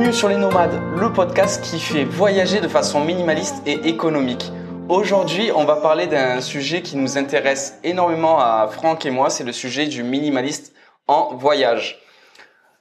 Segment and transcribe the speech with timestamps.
[0.00, 4.50] Bienvenue sur Les Nomades, le podcast qui fait voyager de façon minimaliste et économique.
[4.88, 9.44] Aujourd'hui, on va parler d'un sujet qui nous intéresse énormément à Franck et moi, c'est
[9.44, 10.74] le sujet du minimaliste
[11.06, 12.00] en voyage.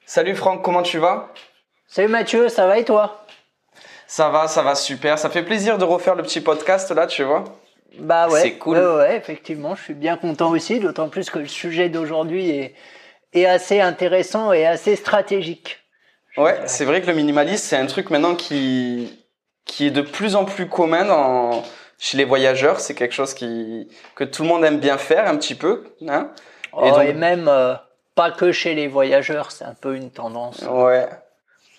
[0.05, 1.34] Salut Franck, comment tu vas?
[1.88, 3.25] Salut Mathieu, ça va et toi?
[4.07, 5.20] Ça va, ça va super.
[5.20, 7.43] Ça fait plaisir de refaire le petit podcast là, tu vois?
[7.99, 8.39] Bah ouais.
[8.39, 8.77] C'est cool.
[8.77, 12.75] Ouais, ouais, effectivement, je suis bien content aussi, d'autant plus que le sujet d'aujourd'hui est,
[13.33, 15.80] est assez intéressant et assez stratégique.
[16.39, 19.20] Ouais, c'est vrai que le minimalisme, c'est un truc maintenant qui,
[19.66, 21.63] qui est de plus en plus commun dans,
[21.97, 22.80] chez les voyageurs.
[22.80, 25.83] C'est quelque chose qui, que tout le monde aime bien faire un petit peu.
[26.07, 26.31] Hein
[26.71, 27.73] Oh, et, donc- même euh,
[28.16, 31.09] pas que chez les voyageurs, c'est un peu une tendance ouais,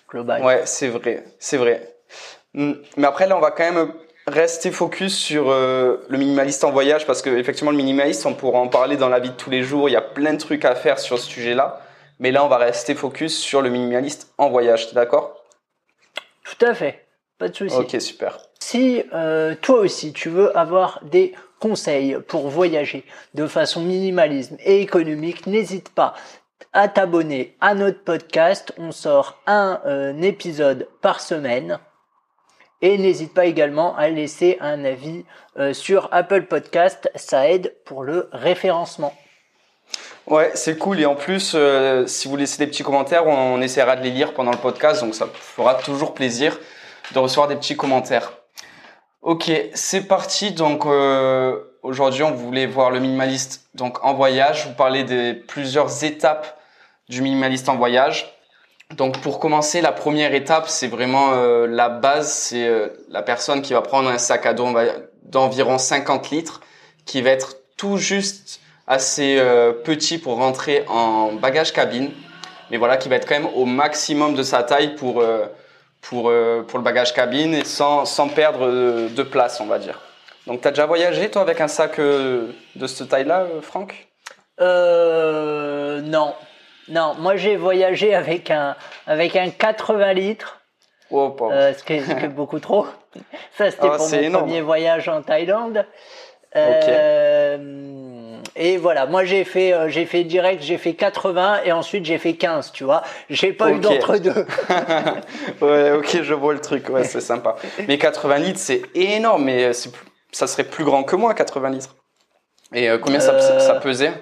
[0.09, 0.43] globale.
[0.43, 1.95] ouais, c'est vrai, c'est vrai.
[2.53, 3.93] Mm, Mais après, là, on va quand même
[4.27, 8.59] rester focus sur euh, le minimaliste en voyage parce que effectivement, le minimaliste, on pourra
[8.59, 9.89] en parler dans la vie de tous les jours.
[9.89, 11.81] Il y a plein de trucs à faire sur ce sujet-là.
[12.21, 14.87] Mais là, on va rester focus sur le minimaliste en voyage.
[14.87, 15.43] T'es d'accord?
[16.43, 17.07] Tout à fait,
[17.39, 17.75] pas de souci.
[17.75, 18.37] Ok, super.
[18.59, 24.81] Si euh, toi aussi tu veux avoir des conseils pour voyager de façon minimalisme et
[24.81, 26.13] économique, n'hésite pas
[26.73, 28.71] à t'abonner à notre podcast.
[28.77, 31.79] On sort un, euh, épisode par semaine.
[32.83, 35.25] Et n'hésite pas également à laisser un avis
[35.57, 39.13] euh, sur Apple Podcast, ça aide pour le référencement.
[40.27, 40.99] Ouais, c'est cool.
[40.99, 44.11] Et en plus, euh, si vous laissez des petits commentaires, on, on essaiera de les
[44.11, 45.03] lire pendant le podcast.
[45.03, 46.57] Donc ça fera toujours plaisir
[47.13, 48.31] de recevoir des petits commentaires.
[49.21, 50.51] Ok, c'est parti.
[50.51, 54.67] Donc euh, aujourd'hui, on voulait voir le minimaliste donc en voyage.
[54.67, 56.59] Vous parler des plusieurs étapes
[57.09, 58.37] du minimaliste en voyage.
[58.95, 62.31] Donc pour commencer, la première étape, c'est vraiment euh, la base.
[62.31, 62.69] C'est
[63.09, 64.67] la personne qui va prendre un sac à dos
[65.23, 66.61] d'environ 50 litres,
[67.05, 68.59] qui va être tout juste
[68.91, 72.11] assez euh, petit pour rentrer en bagage cabine,
[72.69, 75.45] mais voilà, qui va être quand même au maximum de sa taille pour euh,
[76.01, 78.67] pour euh, pour le bagage cabine et sans sans perdre
[79.09, 80.01] de, place, on va dire.
[80.45, 82.53] Donc, t'as déjà voyagé toi avec un sac de
[82.87, 84.07] cette taille-là, Franck?
[84.59, 86.33] Euh, non.
[86.89, 88.75] Non, moi j'ai voyagé avec un,
[89.07, 90.59] avec un 80 litres.
[91.11, 91.35] Oh.
[91.41, 92.85] Euh, ce qui est, ce qui est beaucoup trop.
[93.57, 94.45] Ça, c'était Ah, pour mon énorme.
[94.45, 95.85] premier voyage en Thaïlande.
[96.55, 97.57] Euh,
[98.55, 102.17] Et voilà, moi j'ai fait, euh, j'ai fait direct, j'ai fait 80 et ensuite j'ai
[102.17, 103.01] fait 15, tu vois.
[103.29, 104.45] J'ai pas eu d'entre deux.
[105.61, 106.89] ouais, ok, je vois le truc.
[106.89, 107.55] Ouais, c'est sympa.
[107.87, 109.45] Mais 80 litres, c'est énorme.
[109.45, 109.91] Mais plus-
[110.31, 111.95] ça serait plus grand que moi, 80 litres.
[112.73, 114.13] Et euh, combien ça, Euh, ça pesait?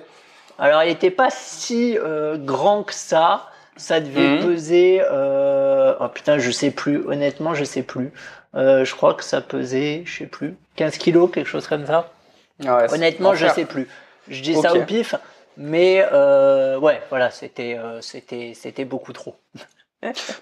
[0.57, 3.45] Alors, il était pas si euh, grand que ça.
[3.77, 4.39] Ça devait Mhm.
[4.45, 5.01] peser.
[5.09, 5.93] Euh...
[6.01, 7.01] Oh putain, je sais plus.
[7.07, 8.11] Honnêtement, je sais plus.
[8.55, 12.11] Euh, je crois que ça pesait, je sais plus, 15 kilos, quelque chose comme ça.
[12.59, 13.87] Ouais, c'est Honnêtement, je sais plus.
[14.29, 15.15] Je dis ça au pif,
[15.57, 19.35] mais euh, ouais, voilà, c'était euh, c'était c'était beaucoup trop.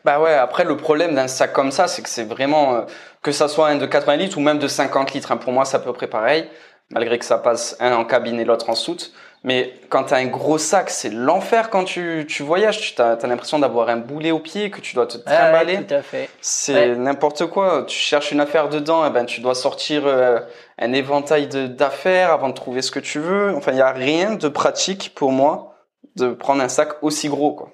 [0.05, 2.81] Bah ouais, après le problème d'un sac comme ça, c'est que c'est vraiment, euh,
[3.23, 5.65] que ça soit un de 80 litres ou même de 50 litres, hein, pour moi
[5.65, 6.47] c'est à peu près pareil,
[6.91, 9.13] malgré que ça passe un en cabine et l'autre en soute.
[9.47, 13.59] Mais quand t'as un gros sac, c'est l'enfer quand tu, tu voyages, tu as, l'impression
[13.59, 15.85] d'avoir un boulet au pied, que tu dois te Ah ouais, trimballer.
[15.85, 16.29] tout à fait.
[16.41, 16.95] c'est Ouais.
[16.97, 20.41] n'importe quoi, tu cherches une affaire dedans, et ben tu dois sortir euh,
[20.77, 23.55] un éventail de- d'affaires avant de trouver ce que tu veux.
[23.55, 25.75] Enfin, il n'y a rien de pratique pour moi
[26.17, 27.71] de prendre un sac aussi gros, quoi.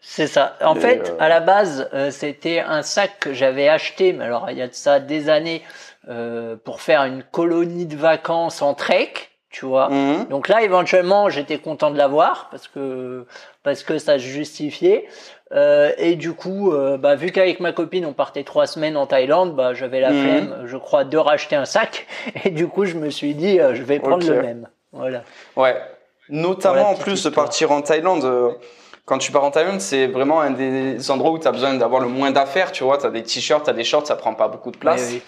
[0.00, 0.56] C'est ça.
[0.62, 4.24] En Et, fait, euh, à la base, euh, c'était un sac que j'avais acheté, mais
[4.26, 5.62] alors il y a de ça des années,
[6.08, 9.12] euh, pour faire une colonie de vacances en trek,
[9.50, 9.88] tu vois.
[9.88, 10.26] Mhm.
[10.26, 13.24] Donc là, éventuellement, j'étais content de l'avoir parce que
[13.62, 15.06] parce que ça se justifiait.
[15.52, 19.06] Euh, et du coup, euh, bah, vu qu'avec ma copine, on partait trois semaines en
[19.06, 20.22] Thaïlande, bah, j'avais la Mhm.
[20.22, 22.06] flemme, je crois, de racheter un sac.
[22.44, 24.68] Et du coup, je me suis dit, euh, je vais prendre le même.
[24.92, 25.22] Voilà.
[25.56, 25.76] Ouais,
[26.28, 28.24] notamment en plus de partir en Thaïlande.
[28.24, 28.50] euh,
[29.06, 32.02] Quand tu pars en Thaïlande, c'est vraiment un des endroits où tu as besoin d'avoir
[32.02, 32.70] le moins d'affaires.
[32.72, 34.76] Tu vois, tu as des t-shirts, tu as des shorts, ça prend pas beaucoup de
[34.76, 35.08] place.
[35.12, 35.22] Oui.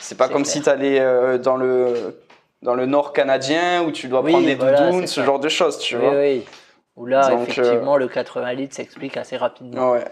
[0.00, 0.52] C'est pas comme clair.
[0.54, 2.18] si tu allais dans le
[2.62, 5.26] dans le nord canadien où tu dois Oui, prendre des voilà, doudoune, c'est ce ça.
[5.26, 6.14] genre de choses, tu Oui, vois.
[6.18, 6.44] oui.
[6.96, 9.92] Où là, Donc, euh, effectivement, le 80 litres s'explique assez rapidement.
[9.92, 10.04] Ouais.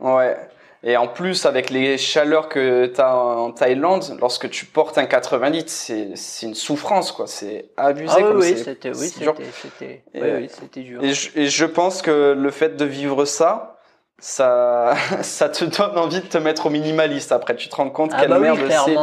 [0.00, 0.36] Ouais.
[0.84, 5.06] Et en plus, avec les chaleurs que tu as en Thaïlande, lorsque tu portes un
[5.06, 7.26] 80 litres, c'est c'est une souffrance, quoi.
[7.26, 9.34] C'est abusé Ah oui, comme oui, c'est- c'était, oui, dur.
[9.60, 11.02] c'était, oui, oui, c'était dur.
[11.02, 13.78] Et je, et je pense que le fait de vivre ça,
[14.20, 17.32] ça, ça te donne envie de te mettre au minimaliste.
[17.32, 18.94] Après, tu te rends compte Ah quelle bah oui, merde c'est.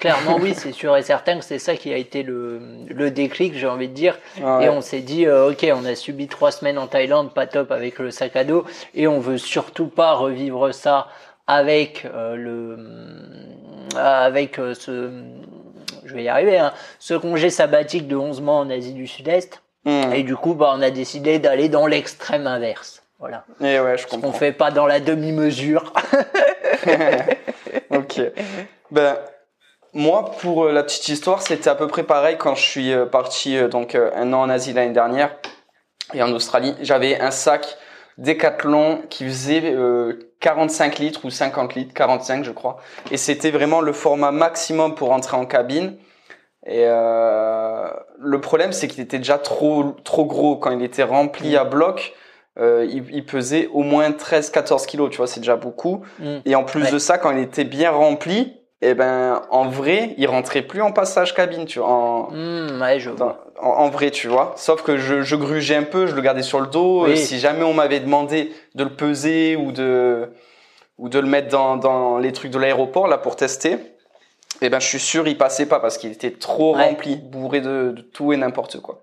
[0.00, 0.38] Clairement.
[0.40, 3.66] Oui, c'est sûr et certain que c'est ça qui a été le, le déclic, j'ai
[3.66, 4.18] envie de dire.
[4.40, 4.64] Ouais.
[4.64, 7.70] Et on s'est dit, euh, ok, on a subi trois semaines en Thaïlande, pas top
[7.70, 8.64] avec le sac à dos,
[8.94, 11.08] et on veut surtout pas revivre ça
[11.46, 12.76] avec euh, le,
[13.96, 15.10] euh, avec euh, ce,
[16.04, 19.60] je vais y arriver, hein, ce congé sabbatique de 11 mois en Asie du Sud-Est.
[19.84, 20.12] Mmh.
[20.14, 23.02] Et du coup, bah, on a décidé d'aller dans l'extrême inverse.
[23.18, 23.44] Voilà.
[23.60, 24.32] Et ouais, je On comprends.
[24.32, 25.92] fait pas dans la demi-mesure.
[27.90, 28.20] ok.
[28.90, 29.16] Ben,
[29.92, 33.06] moi, pour euh, la petite histoire, c'était à peu près pareil quand je suis euh,
[33.06, 35.34] parti euh, donc un an en Asie l'année dernière
[36.14, 36.74] et en Australie.
[36.80, 37.76] J'avais un sac
[38.18, 42.76] Decathlon qui faisait euh, 45 litres ou 50 litres, 45 je crois.
[43.10, 45.96] Et c'était vraiment le format maximum pour entrer en cabine.
[46.66, 47.88] Et euh,
[48.18, 52.12] le problème, c'est qu'il était déjà trop trop gros quand il était rempli à bloc.
[52.58, 56.02] euh, il, il pesait au moins 13-14 kilos, tu vois, c'est déjà beaucoup.
[56.18, 56.38] Mm.
[56.44, 56.90] Et en plus Ouais.
[56.90, 60.92] de ça, quand il était bien rempli, eh ben, en vrai, il rentrait plus en
[60.92, 63.44] passage cabine, tu vois, en, Hmm, ouais, je vois.
[63.60, 64.52] en, en vrai, tu vois.
[64.56, 67.04] Sauf que je, je grugeais un peu, je le gardais sur le dos.
[67.06, 67.16] Oui.
[67.18, 70.32] Si jamais on m'avait demandé de le peser ou de,
[70.98, 73.76] ou de le mettre dans, dans les trucs de l'aéroport, là, pour tester,
[74.62, 76.84] eh ben, je suis sûr, il passait pas parce qu'il était trop Ouais.
[76.88, 79.02] rempli, bourré de, de tout et n'importe quoi.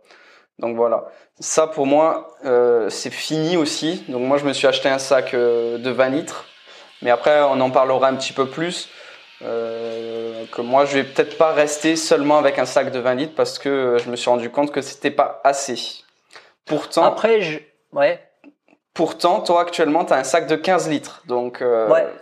[0.59, 1.05] Donc voilà.
[1.39, 4.03] Ça, pour moi, euh, c'est fini aussi.
[4.09, 6.45] Donc moi, je me suis acheté un sac euh, de 20 litres.
[7.03, 8.89] Mais après, on en parlera un petit peu plus.
[9.43, 13.35] Euh, que moi, je vais peut-être pas rester seulement avec un sac de 20 litres
[13.35, 16.03] parce que euh, je me suis rendu compte que c'était pas assez.
[16.65, 17.59] Pourtant, Après, je...
[17.93, 18.19] ouais.
[18.93, 21.23] pourtant, toi actuellement, tu as un sac de 15 litres.
[21.27, 21.93] Donc, euh, Ouais.
[21.93, 22.13] Ouais, ouais,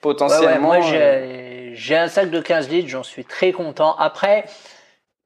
[0.00, 0.60] potentiellement.
[0.60, 3.96] moi euh, j'ai j'ai un sac de 15 litres, j'en suis très content.
[3.96, 4.44] Après,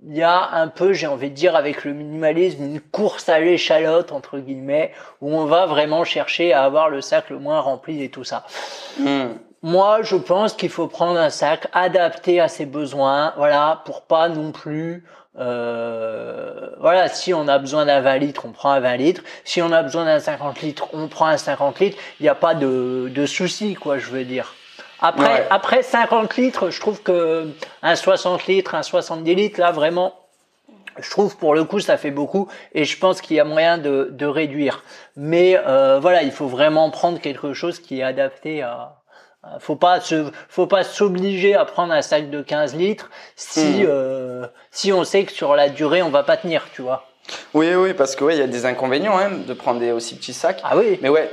[0.04, 3.40] il y a un peu, j'ai envie de dire, avec le minimalisme, une course à
[3.40, 8.02] l'échalote, entre guillemets, où on va vraiment chercher à avoir le sac le moins rempli
[8.02, 8.44] et tout ça.
[8.98, 9.28] hmm.
[9.62, 14.28] Moi, je pense qu'il faut prendre un sac adapté à ses besoins, voilà, pour pas
[14.28, 15.04] non plus,
[15.38, 19.22] euh, voilà, si on a besoin d'un 20 litres, on prend un 20 litres.
[19.44, 21.98] Si on a besoin d'un 50 litres, on prend un 50 litres.
[22.20, 24.54] Il n'y a pas de, de souci, quoi, je veux dire.
[25.00, 25.46] Après, Ouais.
[25.50, 27.50] après 50 litres, je trouve que
[27.82, 30.14] un 60 litres, un 70 litres, là, vraiment,
[30.98, 33.76] je trouve pour le coup ça fait beaucoup et je pense qu'il y a moyen
[33.76, 34.82] de, de réduire.
[35.16, 38.95] Mais euh, voilà, il faut vraiment prendre quelque chose qui est adapté à.
[39.54, 43.60] À- Faut pas se, faut pas s'obliger à prendre un sac de 15 litres si
[43.80, 43.86] Mhm.
[43.88, 47.04] euh, si on sait que sur la durée on va pas tenir, tu vois.
[47.54, 50.16] Oui, oui, parce que ouais, il y a des inconvénients hein, de prendre des aussi
[50.16, 50.60] petits sacs.
[50.64, 50.98] Ah oui.
[51.02, 51.28] Mais ouais,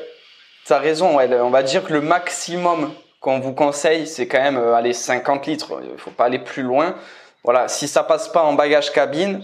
[0.65, 1.17] t'as raison.
[1.17, 4.93] Ouais, on va dire que le maximum qu'on vous conseille, c'est quand même euh, aller
[4.93, 5.79] 50 litres.
[5.91, 6.95] Il faut pas aller plus loin.
[7.43, 9.43] Voilà, si ça passe pas en bagage cabine,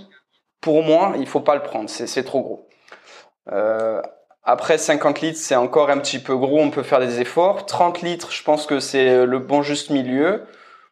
[0.62, 1.89] pour moi, il faut pas le prendre.
[1.89, 2.68] C'est c'est trop gros.
[3.51, 4.01] Euh,
[4.50, 6.60] après 50 litres, c'est encore un petit peu gros.
[6.60, 7.66] On peut faire des efforts.
[7.68, 10.44] 30 litres, je pense que c'est le bon juste milieu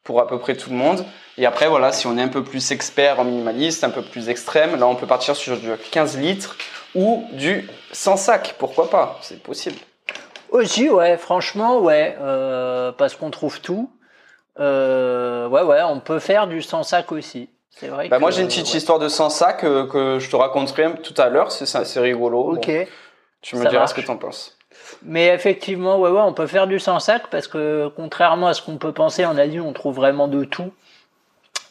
[0.04, 1.04] pour à peu près tout le monde.
[1.38, 4.30] Et après, voilà, si on est un peu plus expert en minimaliste, un peu plus
[4.30, 6.56] extrême, là, on peut partir sur du 15 litres
[6.94, 8.56] ou du sans sac.
[8.60, 9.18] Pourquoi pas?
[9.22, 9.78] C'est possible.
[10.50, 13.90] Aussi, ouais, franchement, ouais, euh, parce qu'on trouve tout.
[14.60, 17.50] Euh, ouais, ouais, on peut faire du sans sac aussi.
[17.72, 18.08] C'est vrai.
[18.08, 18.78] Bah, que, moi, j'ai une petite ouais.
[18.78, 21.52] histoire de sans sac euh, que je te raconterai tout à l'heure.
[21.52, 22.54] C'est rigolo.
[22.54, 22.68] Ok.
[22.68, 22.86] Bon,
[23.48, 23.92] tu me ça diras marche.
[23.92, 24.58] ce que t'en penses.
[25.04, 28.62] Mais effectivement, ouais, ouais, on peut faire du sans sac parce que contrairement à ce
[28.62, 30.74] qu'on peut penser, on a dit, on trouve vraiment de tout.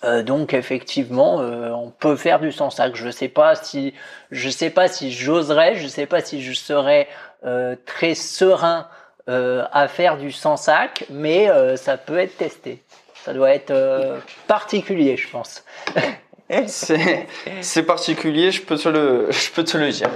[0.05, 2.97] Euh, donc effectivement, euh, on peut faire du sans sac.
[2.97, 3.93] Je sais pas si,
[4.31, 7.09] je sais pas si j'oserais, je sais pas si je serais
[7.45, 8.89] euh, très serein
[9.29, 12.85] à faire du sans sac, mais ça peut être testé.
[13.25, 13.75] Ça doit être
[14.47, 15.65] particulier, je pense.
[16.69, 17.27] C'est
[17.61, 20.11] c'est particulier, je peux te le, je peux te le dire.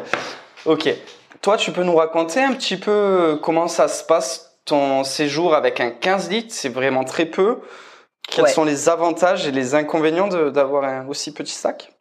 [0.64, 0.94] Ok.
[1.42, 5.54] Toi, tu peux nous raconter un petit peu euh, comment ça se passe ton séjour
[5.54, 6.52] avec un 15 litres?
[6.54, 7.60] C'est vraiment très peu.
[8.28, 8.50] Quels Ouais.
[8.50, 11.92] sont les avantages et les inconvénients d'avoir un aussi petit sac?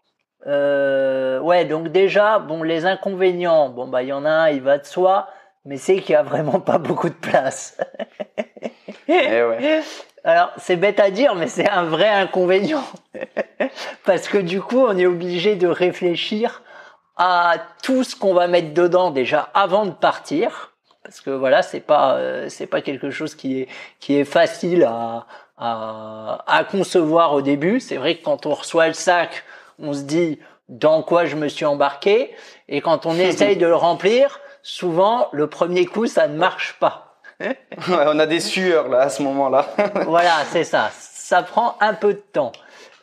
[0.46, 4.62] Euh, ouais, donc déjà, bon, les inconvénients, bon bah il y en a un, il
[4.62, 5.28] va de soi,
[5.66, 7.78] mais c'est qu'il y a vraiment pas beaucoup de place.
[9.08, 9.82] Eh ouais.
[10.24, 12.84] Alors c'est bête à dire, mais c'est un vrai inconvénient
[14.06, 16.62] parce que du coup, on est obligé de réfléchir
[17.20, 20.72] à tout ce qu'on va mettre dedans déjà avant de partir,
[21.04, 23.68] parce que voilà, c'est pas euh, c'est pas quelque chose qui est
[24.00, 27.82] qui est facile à à, à concevoir au début.
[27.82, 29.44] C'est vrai que quand on reçoit le sac,
[29.78, 32.34] on se dit dans quoi je me suis embarqué,
[32.70, 37.18] et quand on essaye de le remplir, souvent le premier coup ça ne marche pas.
[37.42, 37.58] Ouais,
[37.88, 39.68] on a des sueurs là à ce moment-là.
[40.06, 40.90] voilà, c'est ça.
[40.94, 42.52] Ça prend un peu de temps.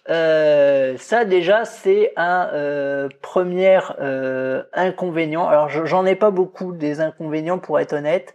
[0.08, 5.48] Euh, ça déjà c'est un euh, premier euh, inconvénient.
[5.48, 8.34] Alors je- j'en ai pas beaucoup des inconvénients pour être honnête.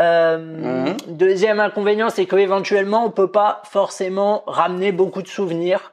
[0.00, 0.96] Euh, Mhm.
[1.08, 5.92] Deuxième inconvénient, c'est qu'éventuellement on peut pas forcément ramener beaucoup de souvenirs.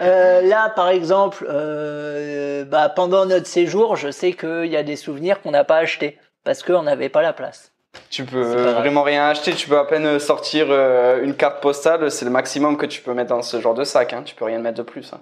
[0.00, 4.96] Euh, là, par exemple, euh, bah, pendant notre séjour, je sais qu'il y a des
[4.96, 7.72] souvenirs qu'on n'a pas achetés parce qu'on n'avait pas la place.
[8.10, 8.74] Tu peux grave.
[8.76, 9.52] vraiment rien acheter.
[9.52, 12.10] Tu peux à peine sortir euh, une carte postale.
[12.10, 14.12] C'est le maximum que tu peux mettre dans ce genre de sac.
[14.12, 14.22] Hein.
[14.24, 15.12] Tu peux rien mettre de plus.
[15.12, 15.20] hein.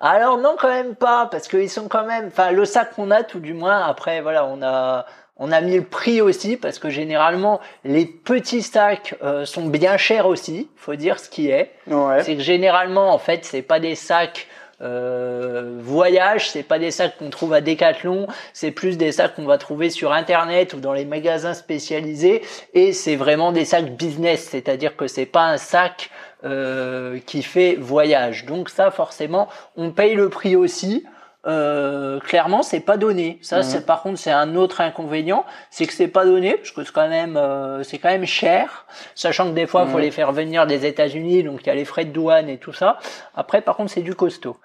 [0.00, 2.26] Alors non, quand même pas, parce qu'ils sont quand même.
[2.26, 3.82] Enfin, le sac qu'on a, tout du moins.
[3.82, 5.06] Après, voilà, on a
[5.38, 9.96] On a mis le prix aussi parce que généralement les petits sacs euh, sont bien
[9.96, 10.68] chers aussi.
[10.76, 11.72] Faut dire ce qui est.
[11.86, 12.22] Ouais.
[12.22, 14.46] C'est que généralement en fait c'est pas des sacs
[14.82, 19.44] euh, voyage, c'est pas des sacs qu'on trouve à Decathlon, c'est plus des sacs qu'on
[19.44, 22.42] va trouver sur internet ou dans les magasins spécialisés
[22.74, 26.10] et c'est vraiment des sacs business, c'est-à-dire que c'est pas un sac
[26.44, 28.46] euh, qui fait voyage.
[28.46, 31.04] Donc ça forcément, on paye le prix aussi.
[31.44, 33.38] Euh, clairement, c'est pas donné.
[33.42, 33.62] Ça, Mhm.
[33.64, 36.92] c'est par contre, c'est un autre inconvénient, c'est que c'est pas donné parce que c'est
[36.92, 40.04] quand même, euh, c'est quand même cher, sachant que des fois, il faut Mhm.
[40.04, 42.72] les faire venir des États-Unis, donc il y a les frais de douane et tout
[42.72, 42.98] ça.
[43.34, 44.56] Après, par contre, c'est du costaud.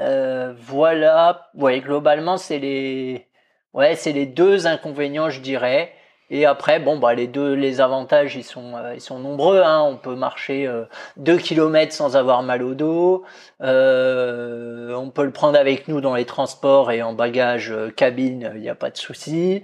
[0.00, 1.48] Euh, voilà.
[1.54, 3.26] Ouais, globalement, c'est les,
[3.74, 5.92] ouais, c'est les deux inconvénients, je dirais.
[6.30, 9.62] Et après, bon, bah, les deux, les avantages, ils sont, euh, ils sont nombreux.
[9.62, 9.82] Hein.
[9.82, 10.84] On peut marcher euh,
[11.16, 13.24] deux kilomètres sans avoir mal au dos.
[13.62, 18.50] Euh, on peut le prendre avec nous dans les transports et en bagage euh, cabine,
[18.56, 19.62] il n'y a pas de souci.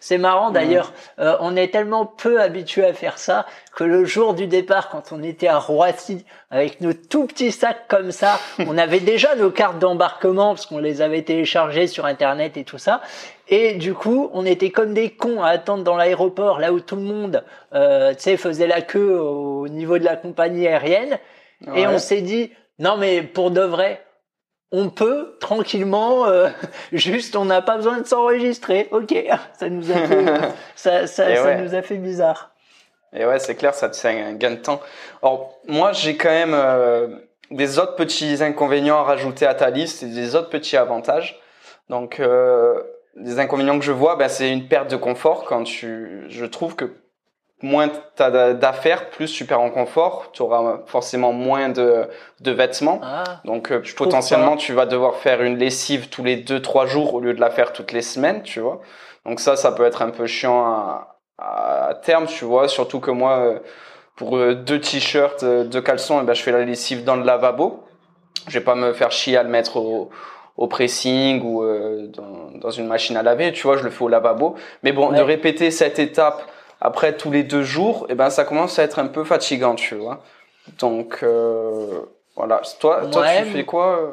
[0.00, 4.34] C'est marrant d'ailleurs, euh, on est tellement peu habitué à faire ça que le jour
[4.34, 8.76] du départ, quand on était à Roissy avec nos tout petits sacs comme ça, on
[8.78, 13.00] avait déjà nos cartes d'embarquement parce qu'on les avait téléchargées sur internet et tout ça.
[13.48, 16.96] Et du coup, on était comme des cons à attendre dans l'aéroport, là où tout
[16.96, 21.18] le monde, euh, tu sais, faisait la queue au niveau de la compagnie aérienne.
[21.76, 24.02] Et on s'est dit, non mais pour de vrai,
[24.72, 26.48] on peut tranquillement, euh,
[26.92, 28.88] juste on n'a pas besoin de s'enregistrer.
[28.90, 29.14] Ok,
[29.58, 30.24] ça nous a fait,
[30.74, 31.62] ça, ça, ça ouais.
[31.62, 32.50] nous a fait bizarre.
[33.14, 34.80] Et ouais, c'est clair, ça te fait un gain de temps.
[35.22, 37.08] Alors, moi, j'ai quand même euh,
[37.50, 41.38] des autres petits inconvénients à rajouter à ta liste et des autres petits avantages.
[41.90, 42.82] Donc, euh,
[43.16, 46.74] les inconvénients que je vois, ben, c'est une perte de confort quand tu, je trouve
[46.74, 46.90] que
[47.62, 52.08] moins tu as d'affaires, plus tu perds en confort, tu auras forcément moins de,
[52.40, 53.00] de vêtements.
[53.02, 57.14] Ah, Donc euh, potentiellement tu vas devoir faire une lessive tous les deux trois jours
[57.14, 58.80] au lieu de la faire toutes les semaines, tu vois.
[59.24, 62.68] Donc ça ça peut être un peu chiant à, à terme, tu vois.
[62.68, 63.58] Surtout que moi euh,
[64.16, 67.84] pour euh, deux t-shirts, deux caleçons, eh ben, je fais la lessive dans le lavabo.
[68.48, 70.10] Je vais pas me faire chier à le mettre au,
[70.56, 71.64] au pressing ou
[72.08, 73.76] dans, dans une machine à laver, tu vois.
[73.76, 74.56] Je le fais au lavabo.
[74.82, 76.42] Mais bon, de répéter cette étape
[76.84, 79.94] après tous les deux jours, eh ben ça commence à être un peu fatigant, tu
[79.94, 80.22] vois.
[80.80, 82.00] Donc euh,
[82.36, 82.60] voilà.
[82.80, 84.10] Toi, toi Ouais, tu fais quoi euh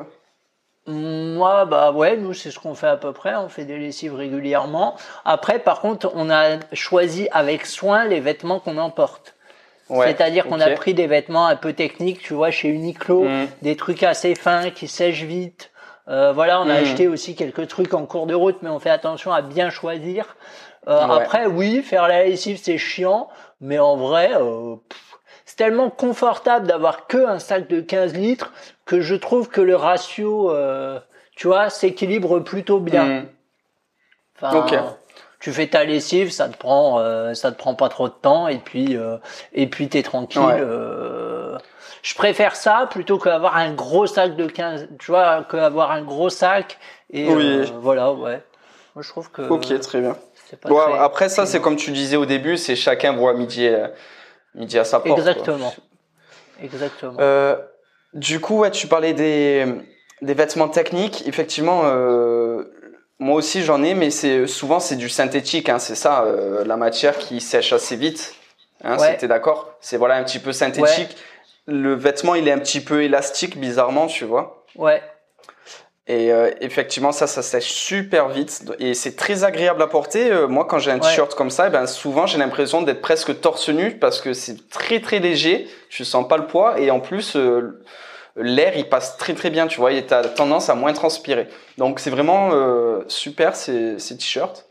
[0.88, 3.36] Moi, bah ouais, nous c'est ce qu'on fait à peu près.
[3.36, 4.96] On fait des lessives régulièrement.
[5.26, 9.36] Après, par contre, on a choisi avec soin les vêtements qu'on emporte.
[9.90, 13.48] Ouais, C'est-à-dire qu'on a pris des vêtements un peu techniques, tu vois, chez Uniqlo, Mm.
[13.64, 15.72] des trucs assez fins qui sèchent vite.
[16.08, 16.84] Euh, voilà, on a Mm.
[16.84, 20.36] acheté aussi quelques trucs en cours de route, mais on fait attention à bien choisir.
[20.88, 21.16] Euh, Ouais.
[21.16, 23.30] Après, oui, faire la lessive c'est chiant,
[23.62, 24.76] mais en vrai, euh,
[25.46, 28.52] c'est tellement confortable d'avoir que un sac de 15 litres
[28.86, 31.00] que je trouve que le ratio, euh,
[31.36, 33.06] tu vois, s'équilibre plutôt bien.
[33.06, 33.26] Mm.
[34.42, 34.76] Enfin, Ok.
[35.42, 38.50] Tu fais ta lessive, ça te prend, euh, ça te prend pas trop de temps,
[38.50, 39.16] et puis, euh,
[39.54, 40.42] et puis t'es tranquille.
[40.42, 40.58] Ouais.
[40.60, 41.58] euh.
[42.02, 46.30] Je préfère ça plutôt qu'avoir un gros sac de 15, tu vois, qu'avoir un gros
[46.30, 46.78] sac.
[47.10, 47.42] Et Oui.
[47.42, 48.44] euh, voilà, ouais.
[48.96, 50.18] Moi, je trouve que Ok, très bien.
[50.58, 53.88] Pas très- après ça, c'est comme tu disais au début, c'est chacun voit midi, euh,
[54.56, 55.10] midi à sa porte.
[55.10, 55.18] quoi.
[55.20, 55.74] Exactement.
[56.62, 57.16] Exactement.
[57.20, 57.56] Euh,
[58.14, 59.66] du coup, ouais, tu parlais des,
[60.22, 61.28] des vêtements techniques.
[61.28, 62.64] Effectivement, euh,
[63.20, 65.70] moi aussi j'en ai, mais c'est souvent c'est du synthétique.
[65.70, 68.36] Hein, c'est ça, euh, la matière qui sèche assez vite.
[68.84, 69.12] Hein, Ouais.
[69.12, 71.16] C'était d'accord C'est voilà un petit peu synthétique.
[71.68, 74.66] Le vêtement, il est un petit peu élastique, bizarrement, tu vois.
[74.76, 75.02] Ouais.
[76.12, 80.32] Et euh, effectivement, ça, ça sèche super vite et c'est très agréable à porter.
[80.32, 81.02] Euh, moi, quand j'ai un Ouais.
[81.02, 84.70] t-shirt comme ça, eh ben souvent j'ai l'impression d'être presque torse nu parce que c'est
[84.72, 85.68] très très léger.
[85.90, 87.84] Je sens pas le poids et en plus euh,
[88.36, 89.68] l'air il passe très très bien.
[89.68, 91.48] Tu vois, et t'as tendance à moins transpirer.
[91.78, 92.50] Donc c'est vraiment
[93.08, 94.66] super ces, ces t-shirts.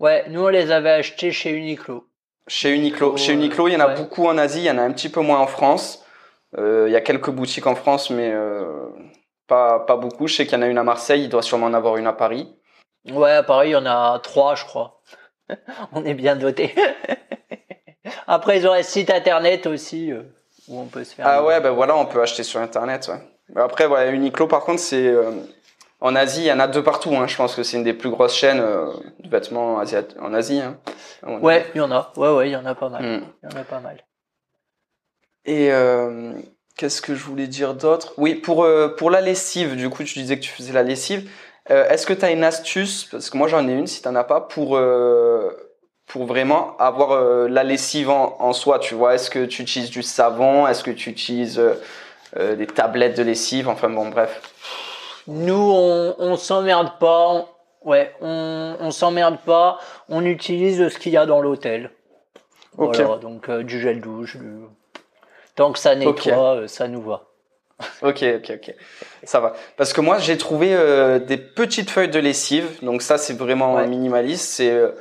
[0.00, 2.04] Ouais, nous on les avait achetés chez Uniqlo.
[2.46, 3.94] Chez Uniqlo, chez Uniqlo, il y en a ouais.
[3.94, 6.04] beaucoup en Asie, il y en a un petit peu moins en France.
[6.58, 8.32] Il y a quelques boutiques en France, mais
[9.46, 10.26] pas pas beaucoup.
[10.26, 12.06] Je sais qu'il y en a une à Marseille, il doit sûrement en avoir une
[12.06, 12.56] à Paris.
[13.10, 15.00] Ouais, pareil, il y en a trois, je crois.
[15.92, 16.74] on est bien doté.
[18.26, 20.22] Après, ils ont un site internet aussi euh,
[20.68, 21.26] où on peut se faire.
[21.28, 23.08] Ah ouais, ben voilà, on peut acheter sur internet.
[23.08, 23.20] Ouais.
[23.54, 25.30] Mais Après, voilà, Uniqlo, par contre, c'est euh,
[26.00, 27.14] en Asie, il y en a deux partout.
[27.14, 27.26] Hein.
[27.26, 30.60] Je pense que c'est une des plus grosses chaînes euh, de vêtements en Asie.
[30.60, 30.78] Hein.
[31.22, 32.12] à Ouais, il y en a.
[32.16, 33.04] Ouais, ouais, il y en a pas mal.
[33.04, 33.16] avis.
[33.18, 33.26] Mm.
[33.42, 34.04] Il y en a pas mal.
[35.48, 35.70] Et
[36.76, 38.12] qu'est-ce que je voulais dire d'autre?
[38.16, 41.28] Oui, pour euh, pour la lessive, du coup, tu disais que tu faisais la lessive.
[41.70, 43.04] Euh, Est-ce que tu as une astuce?
[43.10, 45.50] Parce que moi, j'en ai une, si t'en as pas, pour euh,
[46.06, 48.78] pour vraiment avoir euh, la lessive en, en soi.
[48.78, 50.66] Tu vois, est-ce que tu utilises du savon?
[50.68, 51.74] Est-ce que tu utilises euh,
[52.36, 53.68] euh, des tablettes de lessive?
[53.68, 54.40] Enfin bon, bref.
[55.26, 57.28] Nous, on, on s'emmerde pas.
[57.28, 57.46] On,
[57.84, 59.78] Ouais, on, on s'emmerde pas.
[60.08, 61.92] On utilise ce qu'il y a dans l'hôtel.
[62.78, 62.96] Ok.
[62.96, 64.36] Voilà, donc euh, du gel douche.
[64.36, 64.64] du-
[65.56, 67.24] Tant que ça nettoie, euh, ça nous va.
[68.02, 68.74] Ok, ok, ok.
[69.24, 69.52] Ça va.
[69.76, 72.78] Parce que moi, j'ai trouvé euh, des petites feuilles de lessive.
[72.82, 73.86] Donc ça, c'est vraiment Ouais.
[73.86, 74.48] minimaliste.
[74.50, 74.92] C'est euh,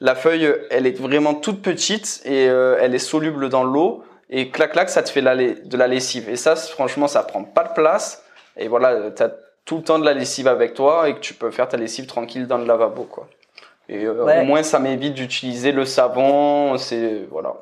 [0.00, 4.04] la feuille, elle est vraiment toute petite et euh, elle est soluble dans l'eau.
[4.30, 6.28] Et clac, clac, ça te fait la de la lessive.
[6.28, 8.22] Et ça, franchement, ça prend pas de place.
[8.56, 9.30] Et voilà, t'as
[9.64, 12.06] tout le temps de la lessive avec toi et que tu peux faire ta lessive
[12.06, 13.28] tranquille dans le lavabo, quoi.
[13.88, 14.40] Et Ouais.
[14.40, 16.78] au moins, ça m'évite d'utiliser le savon.
[16.78, 17.54] C'est voilà,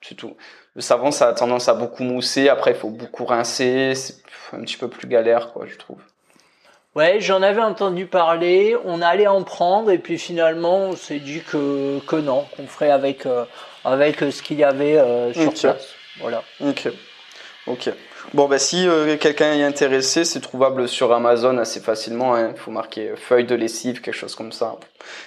[0.00, 0.36] c'est tout.
[0.74, 2.48] Le savon, ça a tendance à beaucoup mousser.
[2.48, 3.94] Après, il faut beaucoup rincer.
[3.94, 4.16] C'est
[4.52, 5.98] un petit peu plus galère, quoi, je trouve.
[6.94, 8.76] Ouais, j'en avais entendu parler.
[8.84, 12.90] On allait en prendre et puis finalement, on s'est dit que que non, qu'on ferait
[12.90, 13.44] avec euh,
[13.84, 15.88] avec euh, ce qu'il y avait euh, sur place.
[16.20, 16.42] Voilà.
[16.60, 16.88] Ok.
[17.66, 17.90] Ok.
[18.34, 22.34] Bon, bah, si euh, quelqu'un est intéressé, c'est trouvable sur Amazon assez facilement.
[22.34, 22.50] hein.
[22.54, 24.76] Il faut marquer feuille de lessive, quelque chose comme ça.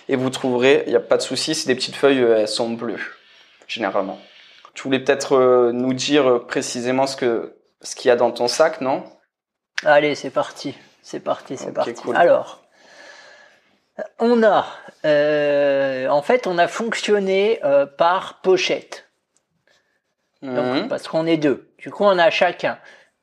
[0.07, 2.69] Et vous trouverez, il n'y a pas de souci, c'est des petites feuilles, elles sont
[2.69, 3.01] bleues,
[3.67, 4.19] généralement.
[4.75, 8.31] Tu voulais peut-être euh, nous dire euh, précisément ce que ce qu'il y a dans
[8.31, 9.03] ton sac, non?
[9.83, 10.77] Allez, c'est parti.
[11.01, 11.93] C'est parti, c'est parti.
[11.93, 12.15] cool.
[12.15, 12.61] Alors,
[14.19, 14.65] on a,
[15.05, 19.09] euh, en fait, on a fonctionné euh, par pochette.
[20.41, 20.87] Donc, Mhm.
[20.89, 21.69] parce qu'on est deux.
[21.77, 22.77] Du coup, on a chacun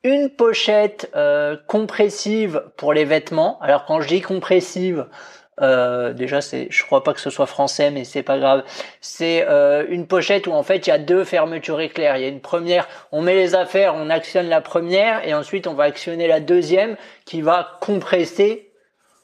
[0.05, 3.59] une pochette euh, compressive pour les vêtements.
[3.61, 5.07] Alors, quand je dis compressive,
[5.61, 8.65] euh, déjà, c'est, je crois pas que ce soit français, mais c'est pas grave.
[9.01, 12.17] C'est euh, une pochette où en fait il y a deux fermetures éclairs.
[12.17, 15.67] Il y a une première, on met les affaires, on actionne la première, et ensuite
[15.67, 18.71] on va actionner la deuxième qui va compresser.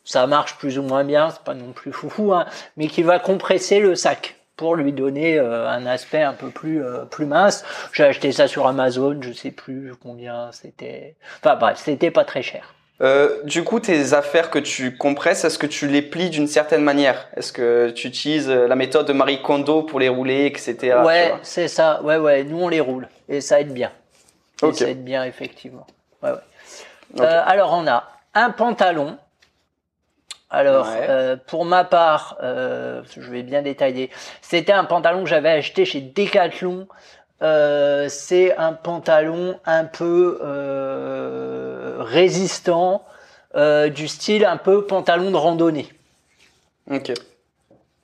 [0.05, 3.19] Ça marche plus ou moins bien, c'est pas non plus foufou, hein, mais qui va
[3.19, 7.65] compresser le sac pour lui donner euh, un aspect un peu plus euh, plus mince.
[7.93, 11.17] J'ai acheté ça sur Amazon, je sais plus combien c'était.
[11.39, 12.75] Enfin bref, c'était pas très cher.
[13.01, 16.83] Euh, du coup, tes affaires que tu compresses, est-ce que tu les plies d'une certaine
[16.83, 17.29] manière?
[17.37, 20.99] Est-ce que tu utilises euh, la méthode de Marie Kondo pour les rouler, etc.
[21.05, 22.03] ouais, c'est ça.
[22.03, 22.43] Ouais, ouais.
[22.43, 23.93] Nous on les roule et ça aide bien.
[24.63, 24.75] Et Ok.
[24.75, 25.87] Ça aide bien effectivement.
[26.25, 27.21] Ouais, ouais.
[27.21, 29.17] Euh, alors on a un pantalon.
[30.51, 31.07] Alors Ouais.
[31.09, 34.11] euh, pour ma part, je vais bien détailler.
[34.43, 36.89] C'était un pantalon que j'avais acheté chez Decathlon.
[38.09, 40.39] C'est un pantalon un peu
[42.09, 43.05] résistant,
[43.55, 45.89] euh, du style un peu pantalon de randonnée.
[46.91, 47.13] Ok.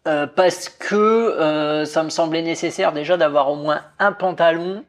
[0.07, 4.85] Euh, parce que euh, ça me semblait nécessaire déjà d'avoir au moins un pantalon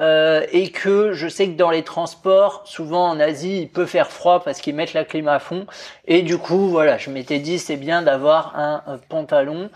[0.00, 4.44] et que je sais que dans les transports, souvent en Asie, il peut faire froid
[4.44, 5.66] parce qu'ils mettent la clim à fond
[6.06, 9.70] et du coup voilà, je m'étais dit c'est bien d'avoir un, un pantalon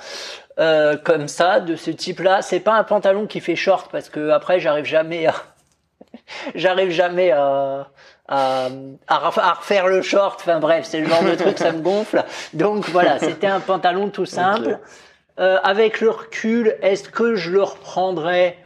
[0.59, 2.43] euh, comme ça de ce type-là.
[2.43, 5.35] C'est pas un pantalon qui fait short parce que après j'arrive jamais à
[6.55, 7.89] j'arrive jamais à
[8.33, 8.69] à,
[9.09, 10.41] à ref- à refaire le short.
[10.41, 12.25] Enfin bref, c'est le genre de truc, ça me gonfle.
[12.55, 14.79] Donc voilà, c'était un pantalon tout simple.
[15.39, 18.59] Euh, avec le recul, est-ce que je le reprendrais?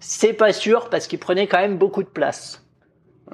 [0.00, 2.63] C'est pas sûr parce qu'il prenait quand même beaucoup de place.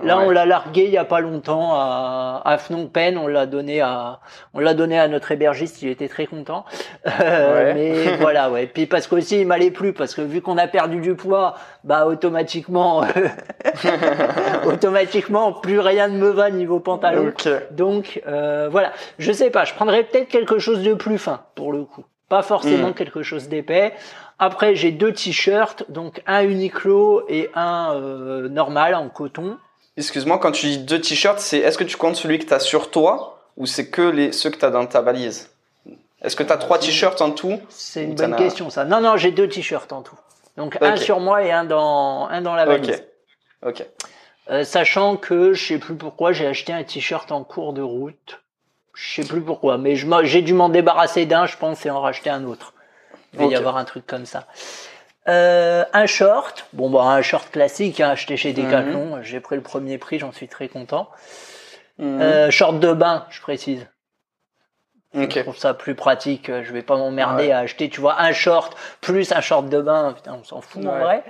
[0.03, 0.25] Là, Ouais.
[0.27, 3.19] on l'a largué il y a pas longtemps à, à Phnom Penh.
[3.19, 4.21] On l'a donné à,
[4.55, 5.83] on l'a donné à notre hébergiste.
[5.83, 6.65] Il était très content.
[7.21, 7.75] Euh, Ouais.
[7.75, 8.67] Mais voilà, ouais.
[8.67, 12.07] Puis parce qu'aussi il m'allait plus parce que vu qu'on a perdu du poids, bah
[12.07, 13.03] automatiquement,
[14.67, 17.33] automatiquement, plus rien ne me va niveau pantalon.
[17.73, 21.73] Donc euh, voilà, je sais pas, je prendrais peut-être quelque chose de plus fin pour
[21.73, 22.95] le coup, pas forcément Mm.
[22.95, 23.93] quelque chose d'épais.
[24.39, 29.59] Après j'ai deux t-shirts, donc un Uniqlo et un euh, normal en coton.
[30.01, 32.59] Excuse-moi, quand tu dis deux t-shirts, c'est est-ce que tu comptes celui que tu as
[32.59, 35.51] sur toi ou c'est que les ceux que tu as dans ta valise?
[36.23, 37.61] Est-ce que tu as trois t-shirts en tout?
[37.69, 38.87] C'est une bonne question ça.
[38.87, 40.19] Non non, j'ai deux t-shirts en tout.
[40.57, 43.05] Donc un sur moi et un dans un dans la valise.
[43.65, 43.85] Ok.
[44.51, 48.41] Euh, sachant que je sais plus pourquoi j'ai acheté un t-shirt en cours de route.
[48.95, 52.31] Je sais plus pourquoi, mais j'ai dû m'en débarrasser d'un, je pense, et en racheter
[52.31, 52.73] un autre.
[53.35, 54.47] Il va y avoir un truc comme ça.
[55.29, 59.23] Euh, un short, bon bah un short classique, hein, acheté chez Decathlon.
[59.23, 61.11] J'ai pris le premier prix, j'en suis très content.
[61.99, 62.21] Mhm.
[62.23, 63.87] Euh, short de bain, je précise.
[65.13, 65.43] Je ok.
[65.43, 66.49] trouve ça plus pratique.
[66.49, 67.53] euh, Je vais pas m'emmerder Ouais.
[67.53, 70.13] à acheter, tu vois, un short plus un short de bain.
[70.15, 71.25] Putain, on s'en fout en vrai.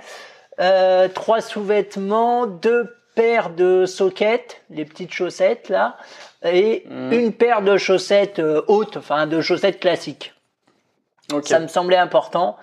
[0.59, 5.97] Euh, trois sous-vêtements, deux paires de sockets, les petites chaussettes là,
[6.43, 7.11] et Mhm.
[7.11, 10.33] une paire de chaussettes euh, hautes, enfin de chaussettes classiques.
[11.33, 11.47] Ok.
[11.47, 12.57] Ça me semblait important.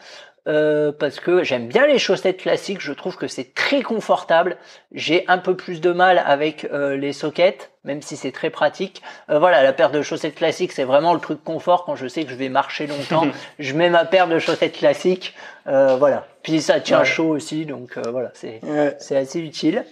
[0.47, 4.57] Euh, parce que j'aime bien les chaussettes classiques, je trouve que c'est très confortable.
[4.93, 9.03] J'ai un peu plus de mal avec euh, les sockets, même si c'est très pratique.
[9.31, 12.25] Euh, voilà, la paire de chaussettes classiques, c'est vraiment le truc confort quand je sais
[12.25, 13.27] que je vais marcher longtemps.
[13.59, 15.35] je mets ma paire de chaussettes classiques,
[15.67, 16.27] euh, voilà.
[16.43, 17.05] Puis ça tient Ouais.
[17.05, 18.97] chaud aussi, donc euh, voilà, c'est Ouais.
[19.01, 19.85] c'est assez utile.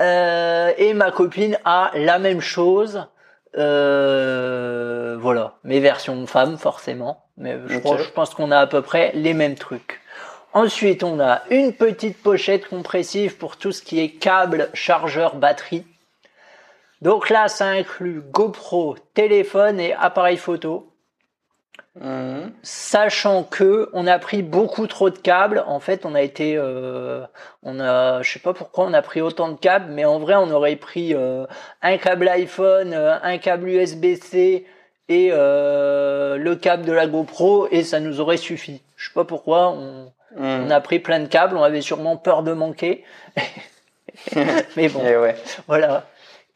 [0.00, 3.06] Euh, et ma copine a la même chose.
[3.56, 5.54] Euh, voilà.
[5.64, 7.21] mais version femme forcément.
[7.36, 7.82] Mais je, Ok.
[7.82, 10.00] crois- je pense qu'on a à peu près les mêmes trucs.
[10.52, 15.86] Ensuite, on a une petite pochette compressive pour tout ce qui est câble, chargeur, batterie.
[17.00, 20.88] Donc là, ça inclut GoPro, téléphone et appareil photo.
[22.00, 22.52] Mhm.
[22.62, 27.22] Sachant que on a pris beaucoup trop de câbles, en fait, on a été, euh,
[27.62, 30.34] on a, je sais pas pourquoi on a pris autant de câbles, mais en vrai,
[30.36, 31.44] on aurait pris euh,
[31.82, 34.64] un câble iPhone, euh, un câble USB-C
[35.12, 38.80] et euh, le câble de la GoPro et ça nous aurait suffi.
[38.96, 42.42] Je sais pas pourquoi on, on a pris plein de câbles, on avait sûrement peur
[42.42, 43.04] de manquer,
[44.76, 45.04] mais bon.
[45.04, 45.36] Et ouais.
[45.66, 46.04] Voilà.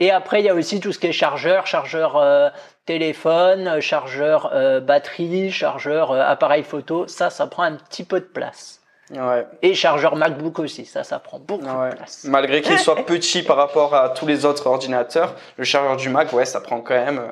[0.01, 2.49] Et après, il y a aussi tout ce qui est chargeur, chargeur euh,
[2.85, 7.07] téléphone, chargeur euh, batterie, chargeur appareil photo.
[7.09, 8.81] Ça, ça prend un petit peu de place.
[9.11, 9.47] Ouais.
[9.63, 10.85] Et chargeur MacBook aussi.
[10.85, 11.91] Ça, ça prend beaucoup Ouais.
[11.91, 12.25] de place.
[12.25, 16.33] Malgré qu'il soit petit par rapport à tous les autres ordinateurs, le chargeur du Mac,
[16.33, 17.23] ouais, ça prend quand même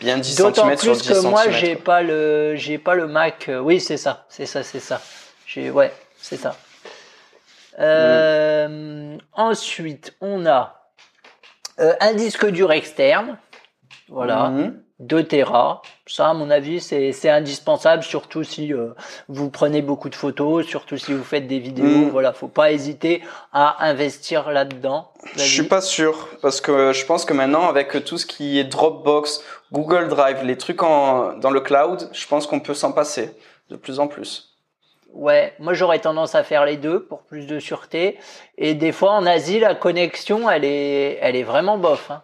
[0.00, 1.52] bien 10 D'autant cm sur plus 10 que moi, cm.
[1.54, 3.48] j'ai pas le, j'ai pas le Mac.
[3.48, 5.00] euh, Oui, c'est ça, c'est ça, c'est ça.
[5.46, 6.56] J'ai, ouais, c'est ça.
[7.78, 10.90] Euh, Ensuite, on a
[11.80, 13.38] euh, un disque dur externe.
[14.08, 14.48] Voilà.
[14.50, 14.82] Mhm.
[15.00, 15.82] 2 Tera.
[16.06, 18.94] Ça, à mon avis, c'est c'est indispensable, surtout si euh,
[19.28, 22.06] vous prenez beaucoup de photos, surtout si vous faites des vidéos.
[22.06, 22.10] Mm.
[22.10, 25.10] Voilà, faut pas hésiter à investir là-dedans.
[25.36, 28.64] Je suis pas sûr parce que je pense que maintenant avec tout ce qui est
[28.64, 33.30] Dropbox, Google Drive, les trucs en, dans le cloud, je pense qu'on peut s'en passer
[33.68, 34.56] de plus en plus.
[35.12, 38.18] Ouais, moi j'aurais tendance à faire les deux pour plus de sûreté.
[38.58, 42.10] Et des fois en Asie, la connexion, elle est, elle est vraiment bof.
[42.10, 42.22] Hein.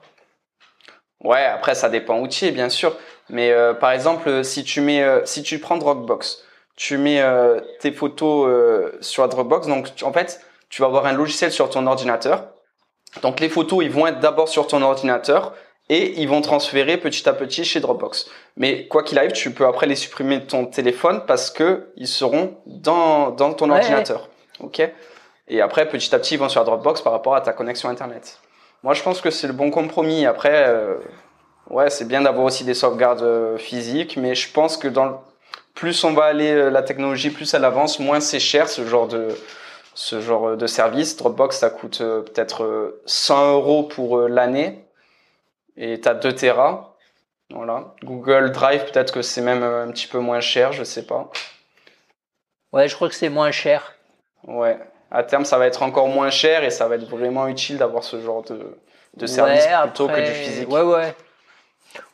[1.23, 2.97] Ouais, après ça dépend outil bien sûr,
[3.31, 6.43] mais euh, par exemple si tu mets, euh, si tu prends Dropbox,
[6.77, 11.07] tu mets euh, tes photos euh, sur Dropbox, donc tu- en fait tu vas avoir
[11.07, 12.49] un logiciel sur ton ordinateur.
[13.23, 15.53] Donc les photos ils vont être d'abord sur ton ordinateur
[15.89, 18.27] et ils vont transférer petit à petit chez Dropbox.
[18.57, 22.09] Mais quoi qu'il arrive, tu peux après les supprimer de ton téléphone parce que ils
[22.09, 24.29] seront dans dans ton Ouais, ordinateur.
[24.61, 24.81] Ok?
[25.49, 28.39] Et après petit à petit ils vont sur Dropbox par rapport à ta connexion internet.
[28.83, 30.27] Moi, je pense que c'est le bon compromis.
[30.27, 30.97] Après, euh,
[31.71, 35.15] ouais, c'est bien d'avoir aussi des sauvegardes euh, physiques, mais je pense que dans le-
[35.75, 39.09] plus on va aller euh, la technologie, plus elle avance, moins c'est cher ce genre
[39.09, 39.29] de
[39.95, 41.17] ce genre de service.
[41.17, 44.85] Dropbox, ça coûte euh, peut-être euh, 100 euros pour euh, l'année,
[45.77, 46.97] et t'as 2 Tera.
[47.51, 47.95] Voilà.
[48.03, 51.31] Google Drive, peut-être que c'est même euh, un petit peu moins cher, je sais pas.
[52.73, 53.95] Ouais, je crois que c'est moins cher.
[54.45, 54.79] Ouais.
[55.15, 58.03] À terme, ça va être encore moins cher et ça va être vraiment utile d'avoir
[58.03, 58.59] ce genre de,
[59.19, 60.69] de service Ouais, plutôt que du physique.
[60.71, 61.15] Ouais, ouais.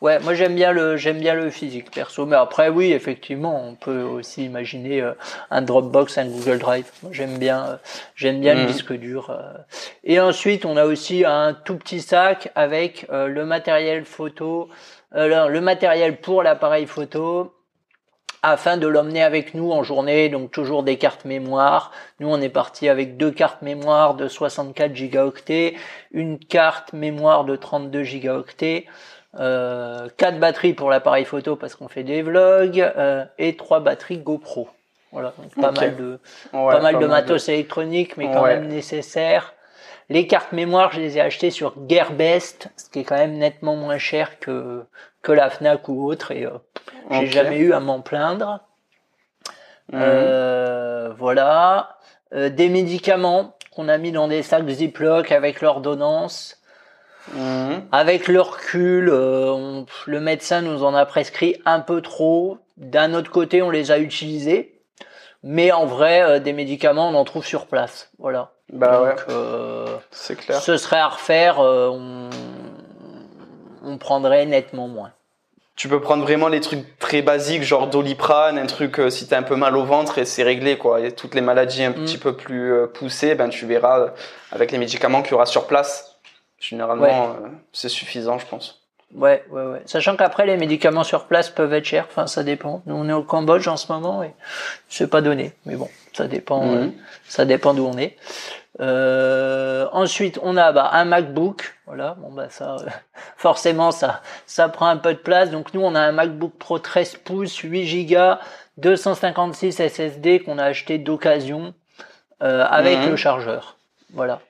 [0.01, 3.77] Ouais, moi j'aime bien le j'aime bien le physique perso, mais après oui effectivement on
[3.77, 5.13] peut aussi imaginer euh,
[5.53, 6.87] un Dropbox, un Google Drive.
[7.05, 7.77] Moi j'aime bien euh,
[8.17, 8.67] j'aime bien le Mhm.
[8.67, 9.31] disque dur.
[9.31, 9.53] euh.
[10.03, 14.69] Et ensuite on a aussi un tout petit sac avec le matériel photo,
[15.13, 17.55] le matériel pour l'appareil photo
[18.43, 21.91] afin de l'emmener avec nous en journée, donc toujours des cartes mémoire.
[22.21, 25.75] Nous, on est parti avec deux cartes mémoire de 64 gigaoctets,
[26.13, 28.87] une carte mémoire de 32 gigaoctets,
[29.39, 34.19] euh, quatre batteries pour l'appareil photo parce qu'on fait des vlogs, euh, et trois batteries
[34.19, 34.69] GoPro.
[35.13, 36.19] Voilà, donc pas mal de,
[36.53, 38.57] Ouais, pas mal de matos électroniques, mais quand Ouais.
[38.57, 39.55] même nécessaire.
[40.11, 43.77] Les cartes mémoire, je les ai achetées sur Gearbest, ce qui est quand même nettement
[43.77, 44.85] moins cher que
[45.23, 46.51] que la Fnac ou autre, et euh,
[47.11, 48.61] j'ai jamais eu à m'en plaindre.
[49.93, 50.01] Mhm.
[50.03, 51.97] Euh, voilà.
[52.35, 56.57] Euh, des médicaments qu'on a mis dans des sacs Ziploc avec l'ordonnance.
[57.35, 57.83] Mhm.
[57.93, 62.59] Avec le recul, euh, on- le médecin nous en a prescrit un peu trop.
[62.77, 64.75] D'un autre côté, on les a utilisés.
[65.43, 68.11] Mais en vrai, euh, des médicaments, on en trouve sur place.
[68.19, 68.51] Voilà.
[68.73, 70.61] Bah ouais, Donc, euh, c'est clair.
[70.61, 71.59] ce serait à refaire.
[71.61, 72.29] on,
[73.85, 75.13] on prendrait nettement moins.
[75.77, 79.39] Tu peux prendre vraiment les trucs très basiques, genre doliprane, un truc euh, si t'as
[79.39, 81.01] un peu mal au ventre et c'est réglé quoi.
[81.01, 81.95] Et toutes les maladies un Mm.
[81.95, 84.09] petit peu plus euh, poussées, ben tu verras euh,
[84.51, 86.17] avec les médicaments qu'il y aura sur place.
[86.59, 87.37] Généralement,
[87.73, 88.78] c'est suffisant, je pense.
[89.15, 89.83] Ouais, ouais, ouais.
[89.87, 92.07] Sachant qu'après, les médicaments sur place peuvent être chers.
[92.09, 92.83] Enfin, ça dépend.
[92.87, 94.35] Nous, on est au Cambodge en ce moment et
[94.89, 95.53] c'est pas donné.
[95.65, 96.63] Mais bon, ça dépend.
[96.67, 96.77] Mhm.
[96.77, 96.89] euh,
[97.27, 98.17] ça dépend d'où on est.
[98.81, 101.75] Euh, ensuite, on a bah, un MacBook.
[101.87, 102.17] Voilà.
[102.19, 102.87] Bon bah ça, euh,
[103.37, 105.51] forcément, ça, ça prend un peu de place.
[105.51, 108.35] Donc nous, on a un MacBook Pro 13 pouces, 8 Go,
[108.77, 111.75] 256 SSD qu'on a acheté d'occasion
[112.43, 113.11] euh, avec Mhm.
[113.11, 113.77] le chargeur.
[114.13, 114.41] Voilà.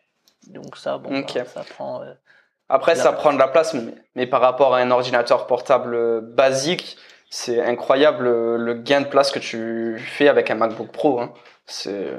[0.49, 2.03] Donc ça, bon, bah, ça prend.
[2.71, 5.95] Euh, Après, ça prend de la place, mais, mais par rapport à un ordinateur portable
[5.95, 6.97] euh, basique,
[7.31, 11.21] c'est incroyable euh, le gain de place que tu fais avec un MacBook Pro.
[11.21, 11.33] Hein.
[11.67, 12.13] C'est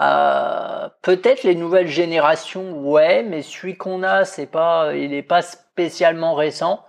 [0.00, 5.42] Euh, peut-être les nouvelles générations, ouais, mais celui qu'on a, c'est pas, il est pas
[5.42, 6.84] spécialement récent.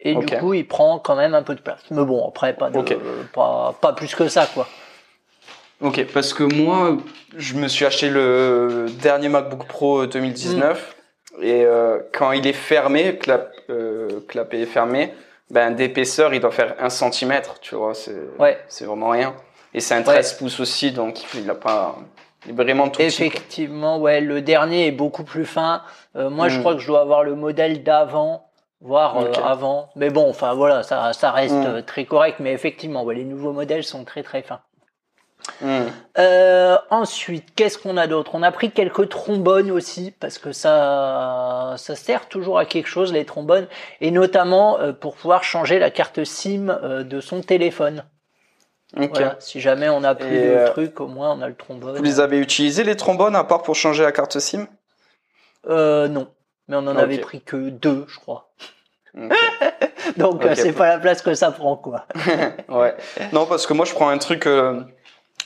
[0.00, 1.80] Et du coup, il prend quand même un peu de place.
[1.90, 2.96] Mais bon, après, pas, de, Ok.
[3.34, 4.66] pas, pas plus que ça, quoi.
[5.82, 6.96] Ok, parce que moi,
[7.36, 10.96] je me suis acheté le dernier MacBook Pro 2019
[11.42, 15.12] et euh, quand il est fermé, que la, euh, que la est fermée,
[15.50, 18.58] ben d'épaisseur, il doit faire 1 cm, tu vois, c'est Ouais.
[18.68, 19.34] c'est vraiment rien.
[19.74, 21.96] Et c'est un 13 pouces aussi, donc il a pas,
[22.46, 23.24] il est vraiment tout petit.
[23.24, 25.82] Effectivement, ouais, le dernier est beaucoup plus fin.
[26.16, 26.60] Euh, moi, je Mm.
[26.60, 28.46] crois que je dois avoir le modèle d'avant,
[28.80, 29.90] voire euh, avant.
[29.96, 31.66] Mais bon, enfin voilà, ça, ça reste Mm.
[31.66, 32.36] euh, très correct.
[32.40, 34.60] Mais effectivement, ouais, les nouveaux modèles sont très très fins.
[35.62, 38.34] Euh, ensuite, qu'est-ce qu'on a d'autre?
[38.34, 43.12] On a pris quelques trombones aussi parce que ça, ça sert toujours à quelque chose
[43.12, 43.66] les trombones
[44.00, 48.04] et notamment euh, pour pouvoir changer la carte SIM euh, de son téléphone.
[48.96, 49.10] Ok.
[49.10, 51.96] Voilà, si jamais on a plus de trucs, au moins on a le trombone.
[51.96, 54.66] Vous les avez utilisés les trombones à part pour changer la carte SIM?
[55.68, 56.28] Non,
[56.68, 58.50] mais on en avait pris que deux, je crois.
[60.16, 60.56] Donc euh, Ok.
[60.56, 62.06] c'est pas la place que ça prend quoi.
[62.68, 62.94] Ouais.
[63.32, 64.80] Non, parce que moi, je prends un truc, euh,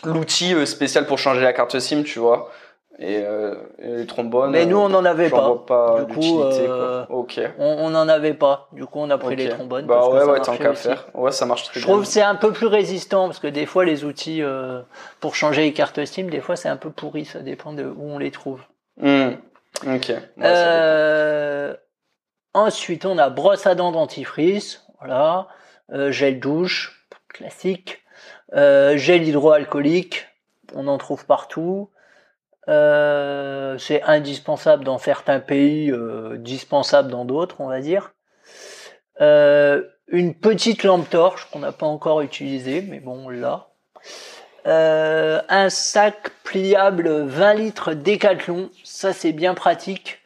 [0.04, 2.50] l'outil euh, spécial pour changer la carte SIM, tu vois.
[3.00, 4.52] Et, euh, et les trombones.
[4.52, 5.48] Mais nous euh, on n'en avait pas.
[5.48, 7.16] Du coup, l'utilité, euh, quoi.
[7.16, 7.40] Ok.
[7.58, 8.68] On n'en avait pas.
[8.70, 9.86] Du coup on a pris les trombones.
[9.86, 11.06] Bah parce que ouais, ça ouais, tant qu'à faire.
[11.12, 11.92] Ouais, ça marche très Je bien.
[11.92, 14.80] trouve que c'est un peu plus résistant parce que des fois les outils euh,
[15.18, 18.12] pour changer les cartes SIM, des fois c'est un peu pourri, ça dépend de où
[18.12, 18.60] on les trouve.
[18.96, 19.30] Hmm.
[19.88, 20.12] Ok.
[20.36, 21.76] Ouais,
[22.52, 25.48] ensuite on a brosse à dents dentifrice, voilà,
[26.10, 28.03] gel douche, classique,
[28.54, 30.26] Euh, gel hydroalcoolique,
[30.74, 31.90] on en trouve partout.
[32.68, 38.14] Euh, c'est indispensable dans certains pays, euh, dispensable dans d'autres, on va dire.
[39.20, 43.68] Euh, une petite lampe torche qu'on n'a pas encore utilisée, mais bon, on l'a.
[44.66, 50.20] Euh, un sac pliable 20 litres Décathlon, ça c'est bien pratique.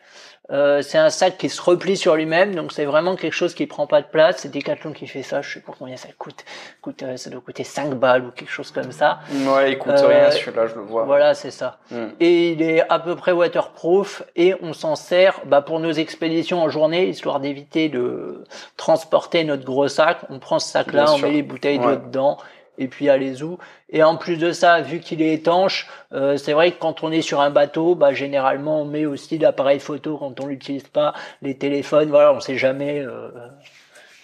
[0.51, 3.67] Euh, c'est un sac qui se replie sur lui-même, donc c'est vraiment quelque chose qui
[3.67, 4.39] prend pas de place.
[4.39, 6.43] C'est Decathlon qui fait ça, je sais pas combien ça coûte.
[6.81, 9.19] coûte euh, ça doit coûter 5 balles ou quelque chose comme ça.
[9.31, 11.05] Ouais, il coûte Euh, rien celui-là, je le vois.
[11.05, 11.79] Voilà, c'est ça.
[11.91, 12.09] Hmm.
[12.19, 16.63] Et il est à peu près waterproof et on s'en sert bah, pour nos expéditions
[16.63, 18.45] en journée, histoire d'éviter de
[18.79, 20.21] transporter notre gros sac.
[20.31, 22.39] On prend ce sac-là, on met les bouteilles d'eau dedans
[22.79, 23.45] et puis allez-y.
[23.91, 27.12] Et en plus de ça, vu qu'il est étanche, euh, c'est vrai que quand on
[27.12, 31.12] est sur un bateau, bah, généralement on met aussi l'appareil photo quand on l'utilise pas,
[31.43, 33.31] les téléphones, voilà, on sait jamais euh,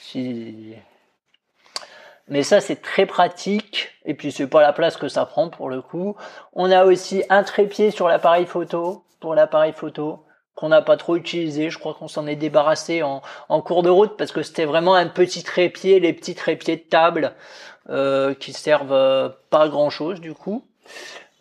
[0.00, 0.74] si...
[2.26, 3.90] Mais ça, c'est très pratique.
[4.06, 6.16] Et puis, c'est pas la place que ça prend pour le coup.
[6.54, 11.16] On a aussi un trépied sur l'appareil photo, pour l'appareil photo, qu'on n'a pas trop
[11.16, 11.68] utilisé.
[11.68, 14.94] Je crois qu'on s'en est débarrassé en, en cours de route parce que c'était vraiment
[14.94, 17.34] un petit trépied, les petits trépieds de table
[17.90, 20.66] euh, qui servent euh, pas grand chose du coup.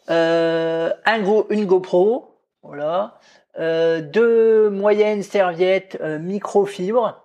[0.09, 3.19] Euh, un gros, une GoPro, voilà.
[3.57, 7.23] Deux moyennes serviettes microfibre.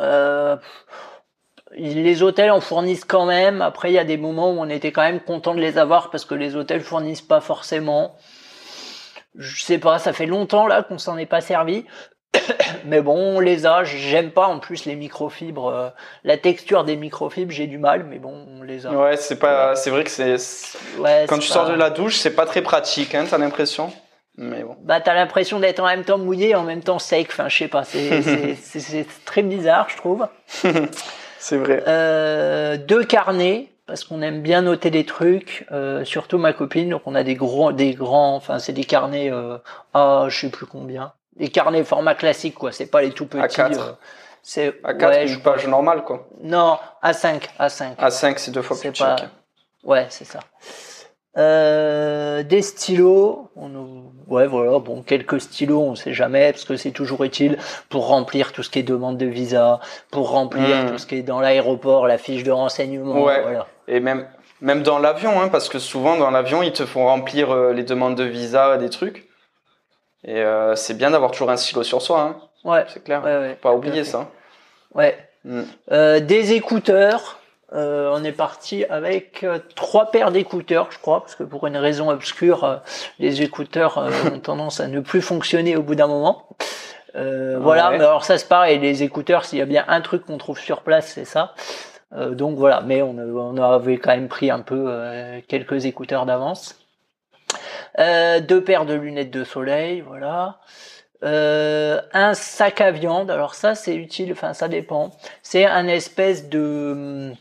[0.00, 0.56] Euh,
[1.76, 3.60] les hôtels en fournissent quand même.
[3.60, 6.10] Après, il y a des moments où on était quand même content de les avoir
[6.10, 8.16] parce que les hôtels fournissent pas forcément.
[9.36, 11.84] Je sais pas, ça fait longtemps là qu'on s'en est pas servi.
[12.86, 13.84] Mais bon, on les a.
[13.84, 15.68] J'aime pas en plus les microfibres.
[15.68, 15.88] euh,
[16.24, 18.90] la texture des microfibres, j'ai du mal, mais bon, on les a.
[18.92, 20.36] Ouais, c'est pas, c'est vrai que c'est,
[20.98, 23.92] Ouais, quand tu pas- sors de la douche, c'est pas très pratique, hein, t'as l'impression.
[24.36, 24.76] Mais bon.
[24.82, 27.28] Bah, t'as l'impression d'être en même temps mouillé et en même temps sec.
[27.30, 30.26] Enfin, je sais pas, c'est- c'est c'est- c'est très bizarre, je trouve.
[31.38, 31.82] C'est vrai.
[31.86, 36.88] Euh, deux carnets parce qu'on aime bien noter des trucs, euh, surtout ma copine.
[36.88, 39.58] Donc on a des gros, des grands, enfin c'est des carnets euh,
[39.92, 42.72] à je sais plus combien, des carnets format classique quoi.
[42.72, 43.60] C'est pas les tout petits.
[43.60, 43.78] A4.
[43.78, 43.92] euh,
[44.42, 46.28] c'est À 4, ouais, une page normale, quoi.
[46.42, 47.94] non A5, A5.
[47.98, 49.16] À 5, c'est deux fois plus pas-.
[49.84, 50.40] Ouais, c'est ça.
[51.36, 56.76] Euh, des stylos, on nous- ouais voilà, bon quelques stylos, on sait jamais parce que
[56.76, 59.80] c'est toujours utile pour remplir tout ce qui est demande de visa,
[60.12, 60.90] pour remplir Hmm.
[60.90, 63.42] tout ce qui est dans l'aéroport, la fiche de renseignement, Ouais.
[63.42, 63.66] voilà.
[63.88, 64.28] Et même,
[64.60, 67.82] même dans l'avion, hein, parce que souvent dans l'avion, ils te font remplir euh, les
[67.82, 69.28] demandes de visa, des trucs.
[70.24, 73.22] Et euh, c'est bien d'avoir toujours un stylo sur soi, hein, Ouais, c'est clair.
[73.22, 73.54] ouais, ouais.
[73.60, 74.28] Pas tout à oublier ça.
[74.94, 75.16] Ouais.
[75.44, 75.62] Mm.
[75.92, 77.38] Euh, des écouteurs.
[77.72, 81.76] Euh, on est parti avec euh, trois paires d'écouteurs, je crois, parce que pour une
[81.76, 82.76] raison obscure, euh,
[83.18, 86.46] les écouteurs euh, ont tendance à ne plus fonctionner au bout d'un moment.
[87.16, 90.24] Euh, Voilà, mais alors ça c'est pareil, les écouteurs, s'il y a bien un truc
[90.24, 91.54] qu'on trouve sur place, c'est ça.
[92.14, 96.26] Euh, donc voilà, mais on, on avait quand même pris un peu euh, quelques écouteurs
[96.26, 96.76] d'avance.
[97.98, 100.60] Euh, deux paires de lunettes de soleil, voilà.
[101.22, 105.10] Euh, un sac à viande, alors ça c'est utile, enfin ça dépend.
[105.42, 107.32] C'est un espèce de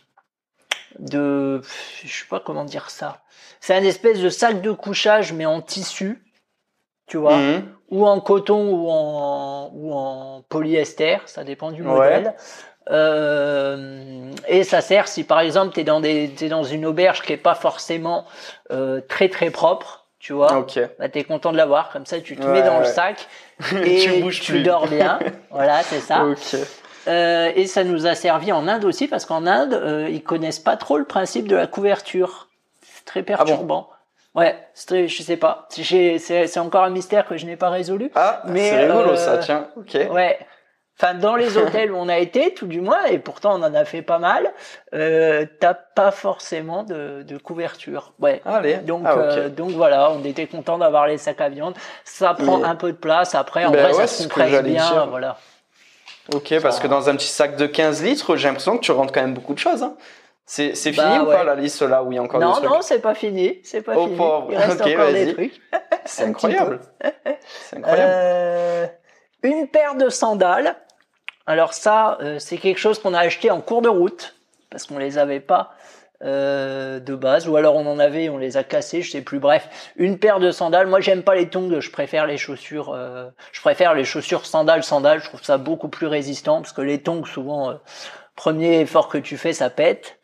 [1.00, 1.62] de
[2.04, 3.22] je sais pas comment dire ça.
[3.60, 6.20] C'est un espèce de sac de couchage mais en tissu.
[7.06, 7.64] tu vois, Mhm.
[7.90, 11.90] ou en coton ou en, ou en polyester, ça dépend du Ouais.
[11.90, 12.34] modèle.
[12.90, 17.22] Euh, et ça sert si par exemple tu es dans, des, t'es dans une auberge
[17.22, 18.26] qui est pas forcément
[18.72, 20.58] euh, très très propre, tu vois.
[20.58, 20.80] Ok.
[20.98, 23.28] Bah, t'es content de l'avoir, comme ça tu te Ouais, mets dans le sac
[23.84, 24.64] et Tu bouges plus.
[24.64, 25.20] dors bien.
[25.52, 26.26] voilà, c'est ça.
[27.10, 30.60] Euh, et ça nous a servi en Inde aussi parce qu'en Inde, euh, ils connaissent
[30.62, 32.48] pas trop le principe de la couverture.
[32.82, 33.90] C'est très Ah bon perturbant.
[34.34, 35.68] Ouais, c'est très, je sais pas.
[35.70, 38.10] C'est encore un mystère que je n'ai pas résolu.
[38.16, 39.68] Ah, Mais, c'est rigolo euh, ça, tiens.
[39.76, 39.98] Ok.
[40.10, 40.40] Ouais.
[41.00, 43.74] Enfin, dans les hôtels où on a été, tout du moins, et pourtant on en
[43.74, 44.52] a fait pas mal,
[44.94, 48.14] euh, t'as pas forcément de, de couverture.
[48.20, 48.42] Ouais.
[48.46, 48.76] Allez.
[48.78, 51.74] Donc, ah, euh, donc voilà, on était content d'avoir les sacs à viande.
[52.04, 53.34] Ça prend Mais- un peu de place.
[53.36, 54.92] Après, en Ben vrai, ouais, ça se compresse bien.
[54.92, 55.08] dire.
[55.10, 55.38] Voilà.
[56.34, 59.12] Ok, parce que dans un petit sac de 15 litres, j'ai l'impression que tu rentres
[59.12, 59.84] quand même beaucoup de choses.
[59.84, 59.96] Hein.
[60.46, 61.36] C'est c'est Bah, fini ou ouais.
[61.36, 62.70] pas la liste là où il y a encore des Non, trucs?
[62.70, 63.60] non, c'est pas fini.
[63.64, 64.18] C'est pas Oh, fini.
[64.18, 64.48] pauvre.
[64.52, 65.26] Il reste Ok, encore vas-y.
[65.26, 65.62] des trucs.
[66.06, 66.80] C'est incroyable.
[67.70, 68.12] C'est incroyable.
[68.16, 68.86] Euh,
[69.44, 70.76] une paire de sandales.
[71.46, 74.36] Alors ça, euh, c'est quelque chose qu'on a acheté en cours de route
[74.70, 75.76] parce qu'on les avait pas
[76.24, 79.40] euh, de base, ou alors on en avait, on les a cassés, je sais plus.
[79.40, 80.88] Bref, une paire de sandales.
[80.88, 82.94] Moi, j'aime pas les tongs, je préfère les chaussures.
[82.94, 85.20] euh, je préfère les chaussures sandales sandales.
[85.20, 87.78] Je trouve ça beaucoup plus résistant parce que les tongs, souvent,
[88.36, 90.18] premier effort que tu fais, ça pète.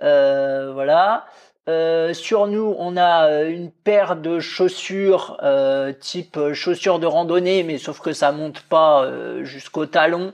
[0.00, 1.26] Voilà.
[1.68, 7.62] Euh, sur nous, on a euh, une paire de chaussures euh, type chaussures de randonnée,
[7.62, 10.32] mais sauf que ça monte pas euh, jusqu'au talon.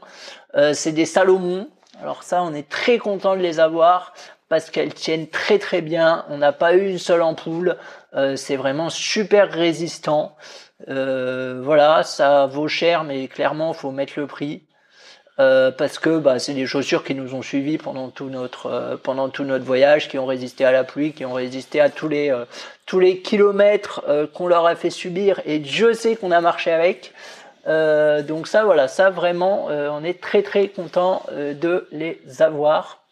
[0.72, 1.68] C'est des Salomon.
[2.00, 4.14] Alors ça, on est très content de les avoir
[4.48, 6.24] parce qu'elles tiennent très très bien.
[6.28, 7.76] On n'a pas eu une seule ampoule.
[8.36, 10.36] C'est vraiment super résistant.
[10.86, 14.62] Voilà, ça vaut cher, mais clairement, faut mettre le prix.
[15.40, 18.96] Euh, parce que bah, c'est des chaussures qui nous ont suivis pendant tout notre euh,
[18.96, 22.06] pendant tout notre voyage, qui ont résisté à la pluie, qui ont résisté à tous
[22.08, 22.44] les euh,
[22.86, 25.40] tous les kilomètres qu'on leur a fait subir.
[25.46, 27.12] Et Dieu sait qu'on a marché avec.
[27.66, 33.03] Donc ça, voilà, ça vraiment, on est très très content de les avoir.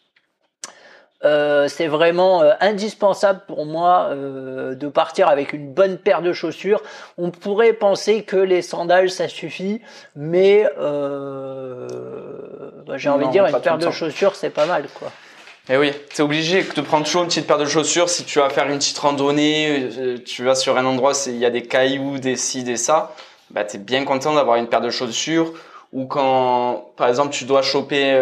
[1.23, 6.33] Euh, c'est vraiment euh, indispensable pour moi euh, de partir avec une bonne paire de
[6.33, 6.81] chaussures.
[7.17, 9.79] On pourrait penser que les sandales ça suffit,
[10.17, 11.87] mais euh,
[12.85, 13.91] bah, j'ai envie de dire une paire de temps.
[13.91, 15.11] chaussures c'est pas mal quoi.
[15.69, 18.49] Et oui, t'es obligé de prendre toujours une petite paire de chaussures si tu vas
[18.49, 22.35] faire une petite randonnée, tu vas sur un endroit il y a des cailloux, des
[22.35, 23.15] ci, des ça,
[23.49, 25.53] bah t'es bien content d'avoir une paire de chaussures.
[25.93, 28.19] Ou quand, par exemple, tu dois choper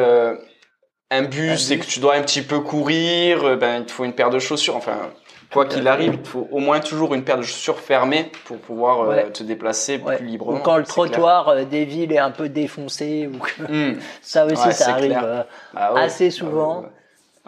[1.12, 4.04] un bus et que tu dois un petit peu courir, euh, ben il te faut
[4.06, 4.76] une paire de chaussures.
[4.78, 4.98] Enfin,
[5.52, 8.58] quoi qu'il arrive, il te faut au moins toujours une paire de chaussures fermées pour
[8.58, 10.16] pouvoir euh, te déplacer Ouais.
[10.18, 10.58] plus librement.
[10.60, 11.06] Ou quand le c'est clair.
[11.12, 14.00] trottoir euh, des villes est un peu défoncé, ou que Hmm.
[14.22, 15.20] ça aussi Ouais, ça c'est arrive.
[15.22, 15.44] euh,
[15.76, 15.94] Ah.
[15.98, 16.86] Assez Ah souvent.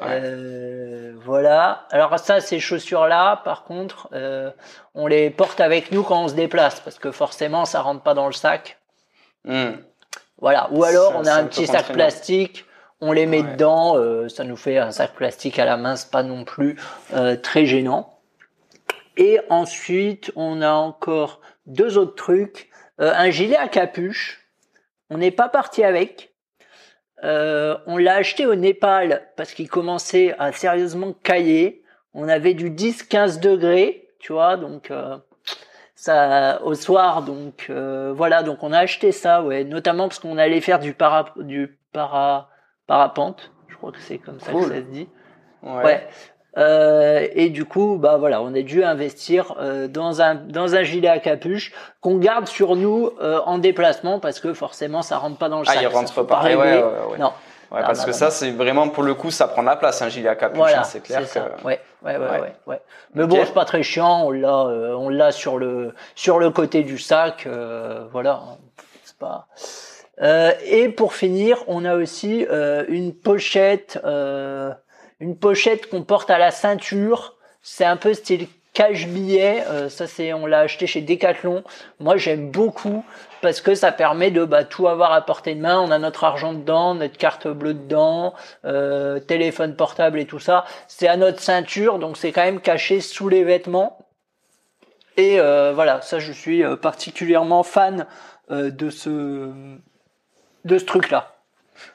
[0.02, 1.86] Euh, voilà.
[1.92, 4.10] Alors ça, ces chaussures-là, par contre,
[4.96, 8.14] on les porte avec nous quand on se déplace, parce que forcément, ça rentre pas
[8.14, 8.80] dans le sac.
[9.46, 9.74] Hmm.
[10.42, 10.68] Voilà.
[10.72, 12.66] Ou alors, Ça, on c'est a un petit sac plastique,
[13.04, 13.52] on les met Ouais.
[13.54, 16.78] dedans, euh, ça nous fait un sac plastique à la main, c'est pas non plus
[17.14, 18.20] euh, très gênant.
[19.18, 22.70] Et ensuite, on a encore deux autres trucs.
[23.02, 24.48] Euh, un gilet à capuche.
[25.10, 26.34] On n'est pas parti avec.
[27.22, 31.84] On l'a acheté au Népal parce qu'il commençait à sérieusement cailler.
[32.14, 34.92] On avait du 10-15 degrés, tu vois, donc
[35.96, 40.60] ça au soir, donc voilà, donc on a acheté ça, ouais, notamment parce qu'on allait
[40.60, 42.50] faire du para du para
[42.88, 45.08] parapente, je crois que c'est comme ça que ça se dit.
[45.62, 45.84] Ouais.
[45.84, 46.08] Ouais.
[46.56, 50.84] Euh, et du coup, bah voilà, on a dû investir euh, dans un dans un
[50.84, 55.38] gilet à capuche qu'on garde sur nous euh, en déplacement parce que forcément ça rentre
[55.40, 55.82] pas dans le Ah, sac.
[55.82, 56.44] il ça, rentre pas.
[56.44, 56.84] ouais, ouais.
[57.18, 57.32] Non,
[57.72, 58.16] Ouais, Non, parce non, que non.
[58.18, 60.58] ça, c'est vraiment pour le coup, ça prend la place, un gilet à capuche.
[60.60, 61.40] voilà, hein, c'est clair que.
[61.66, 62.18] Ouais, ouais,
[62.68, 62.82] ouais.
[63.16, 63.30] Mais Ok.
[63.32, 64.22] bon, c'est pas très chiant.
[64.26, 67.48] On l'a, euh, on l'a sur le sur le côté du sac.
[67.48, 68.42] euh, voilà,
[69.04, 69.48] c'est pas.
[70.24, 74.72] Euh, et pour finir, on a aussi euh, une pochette, euh,
[75.20, 77.36] une pochette qu'on porte à la ceinture.
[77.62, 79.66] C'est un peu style cache-billet.
[79.68, 81.64] Euh, ça, c'est, on l'a acheté chez Decathlon.
[82.00, 83.04] Moi, j'aime beaucoup
[83.42, 85.80] parce que ça permet de bah, tout avoir à portée de main.
[85.82, 90.64] On a notre argent dedans, notre carte bleue dedans, euh, téléphone portable et tout ça.
[90.88, 93.98] C'est à notre ceinture, donc c'est quand même caché sous les vêtements.
[95.18, 98.08] Et euh, voilà, ça, je suis particulièrement fan
[98.50, 99.52] de ce
[100.66, 101.32] de ce truc-là.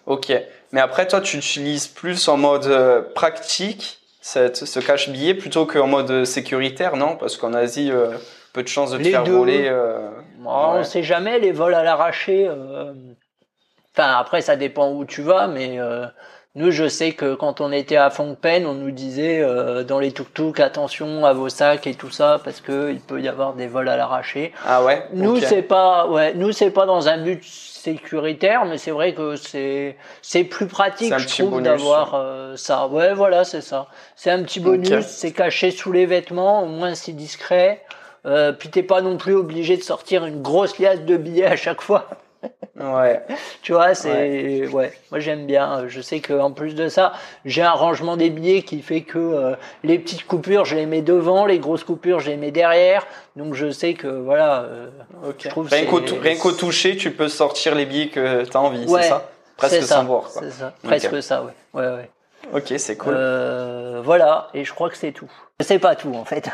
[0.07, 0.33] Ok.
[0.73, 5.87] Mais après, toi, tu utilises plus en mode euh, pratique cette, ce cache-billet plutôt qu'en
[5.87, 7.17] mode euh, sécuritaire, non?
[7.17, 8.11] Parce qu'en Asie, euh,
[8.53, 9.33] peu de chances de te Les faire deux.
[9.33, 9.67] voler.
[9.69, 10.11] euh,
[10.41, 10.47] Ouais.
[10.55, 12.47] On sait jamais les vols à l'arraché.
[12.49, 12.93] euh,
[13.95, 15.79] Enfin après ça dépend où tu vas, mais
[16.59, 20.11] Nous, je sais que quand on était à Phnom on nous disait euh, dans les
[20.11, 23.69] tuk-tuk, attention à vos sacs et tout ça, parce que il peut y avoir des
[23.69, 24.53] vols à l'arraché.
[24.67, 25.05] Ah ouais.
[25.13, 29.37] Nous, c'est pas, ouais, nous c'est pas dans un but sécuritaire, mais c'est vrai que
[29.37, 32.89] c'est c'est plus pratique, je trouve, d'avoir euh, ça.
[32.89, 33.87] Ouais, voilà, c'est ça.
[34.17, 37.85] C'est un petit bonus, c'est caché sous les vêtements, au moins c'est discret.
[38.27, 41.57] Euh, puis t'es pas non plus obligé de sortir une grosse liasse de billets à
[41.57, 42.09] chaque fois.
[42.79, 43.21] Ouais.
[43.63, 44.93] tu vois, c'est ouais.
[45.11, 45.89] Moi j'aime bien.
[45.89, 47.13] Je sais qu'en plus de ça,
[47.45, 51.03] j'ai un rangement des billets qui fait que euh, les petites coupures, je les mets
[51.03, 53.07] devant, les grosses coupures, je les mets derrière.
[53.37, 54.63] Donc je sais que voilà.
[54.63, 54.91] Euh,
[55.71, 59.29] rien qu'au toucher, tu peux sortir les billets que tu as envie, c'est ça?
[59.57, 60.31] Presque sans voir.
[60.31, 60.73] C'est ça.
[60.83, 61.53] Presque ça, ouais.
[61.75, 62.11] Ouais, ouais.
[62.53, 63.15] Ok, c'est cool.
[63.15, 65.31] Euh, voilà, et je crois que c'est tout.
[65.61, 66.49] C'est pas tout en fait.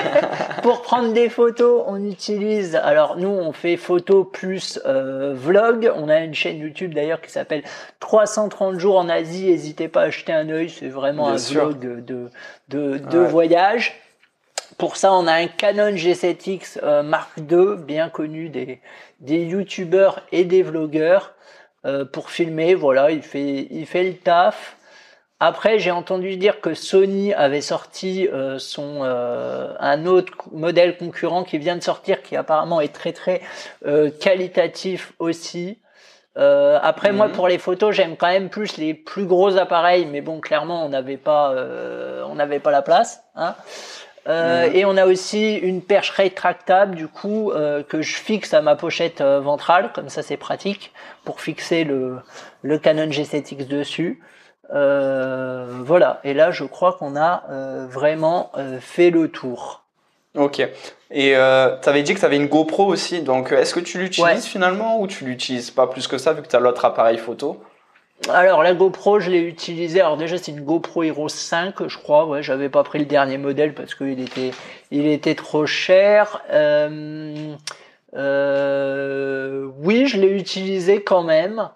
[0.62, 2.76] Pour prendre des photos, on utilise.
[2.76, 5.92] Alors nous, on fait photo plus euh, vlog.
[5.94, 7.62] On a une chaîne YouTube d'ailleurs qui s'appelle
[8.00, 9.50] 330 jours en Asie.
[9.50, 10.70] N'hésitez pas à acheter un œil.
[10.70, 12.30] C'est vraiment un vlog de
[12.68, 14.00] de, de voyage.
[14.78, 18.80] Pour ça, on a un Canon G7X euh, Mark II, bien connu des
[19.20, 21.34] des YouTubeurs et des vlogueurs
[22.12, 22.74] pour filmer.
[22.74, 24.77] Voilà, il fait il fait le taf.
[25.40, 31.44] Après, j'ai entendu dire que Sony avait sorti euh, son euh, un autre modèle concurrent
[31.44, 33.40] qui vient de sortir, qui apparemment est très très
[33.86, 35.78] euh, qualitatif aussi.
[36.34, 37.34] après, moi, mhm.
[37.34, 40.88] pour les photos, j'aime quand même plus les plus gros appareils, mais bon, clairement, on
[40.88, 41.52] n'avait pas
[42.28, 43.22] on n'avait pas la place.
[43.36, 43.54] Hein.
[44.26, 44.74] Mhm.
[44.74, 47.52] Et on a aussi une perche rétractable du coup
[47.88, 50.92] que je fixe à ma pochette ventrale, comme ça c'est pratique
[51.24, 52.18] pour fixer le,
[52.62, 54.20] le Canon G7X dessus.
[54.74, 59.82] Euh, voilà, et là je crois qu'on a euh, vraiment euh, fait le tour.
[60.36, 60.60] Ok.
[61.10, 64.44] Et tu avais dit que tu avais une GoPro aussi, donc est-ce que tu l'utilises
[64.44, 67.62] finalement ou tu l'utilises pas plus que ça vu que tu as l'autre appareil photo?
[68.28, 70.02] Alors la GoPro, je l'ai utilisée.
[70.02, 72.26] Alors déjà c'est une GoPro Hero 5, je crois.
[72.26, 74.50] Ouais, j'avais pas pris le dernier modèle parce qu'il était,
[74.90, 76.42] il était trop cher.
[76.52, 76.60] Oui,
[80.06, 81.70] je l'ai utilisé quand même.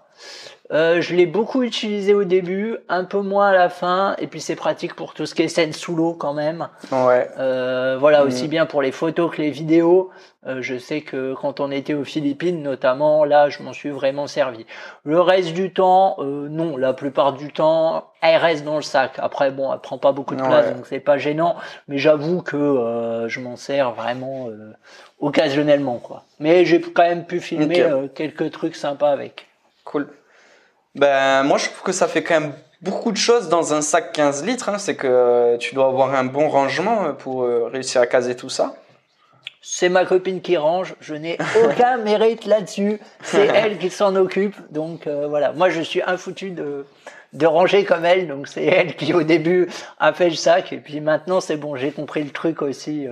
[0.72, 4.40] Euh, je l'ai beaucoup utilisé au début, un peu moins à la fin, et puis
[4.40, 6.68] c'est pratique pour tout ce qui est scène sous l'eau quand même.
[6.90, 7.28] Ouais.
[7.38, 8.26] Euh, voilà, mm.
[8.26, 10.10] aussi bien pour les photos que les vidéos.
[10.44, 14.26] Euh, je sais que quand on était aux Philippines, notamment, là, je m'en suis vraiment
[14.26, 14.66] servi.
[15.04, 16.76] Le reste du temps, euh, non.
[16.76, 19.12] La plupart du temps, elle reste dans le sac.
[19.18, 21.54] Après, bon, elle prend pas beaucoup de place, donc c'est pas gênant.
[21.86, 24.48] Mais j'avoue que euh, je m'en sers vraiment
[25.20, 26.24] occasionnellement, quoi.
[26.40, 29.46] Mais j'ai quand même pu filmer quelques trucs sympas avec.
[29.84, 30.08] Cool.
[30.94, 34.12] Ben, moi, je trouve que ça fait quand même beaucoup de choses dans un sac
[34.12, 34.68] 15 litres.
[34.68, 34.78] Hein.
[34.78, 38.50] C'est que tu dois avoir un bon rangement euh, pour euh, réussir à caser tout
[38.50, 38.74] ça.
[39.62, 40.94] C'est ma copine qui range.
[41.00, 42.98] Je n'ai aucun mérite là-dessus.
[43.22, 44.56] C'est elle qui s'en occupe.
[44.70, 45.52] Donc euh, voilà.
[45.52, 46.84] Moi, je suis infoutu de
[47.32, 48.28] de ranger comme elle.
[48.28, 49.68] Donc c'est elle qui au début
[49.98, 50.72] a fait le sac.
[50.74, 51.76] Et puis maintenant, c'est bon.
[51.76, 53.06] J'ai compris le truc aussi.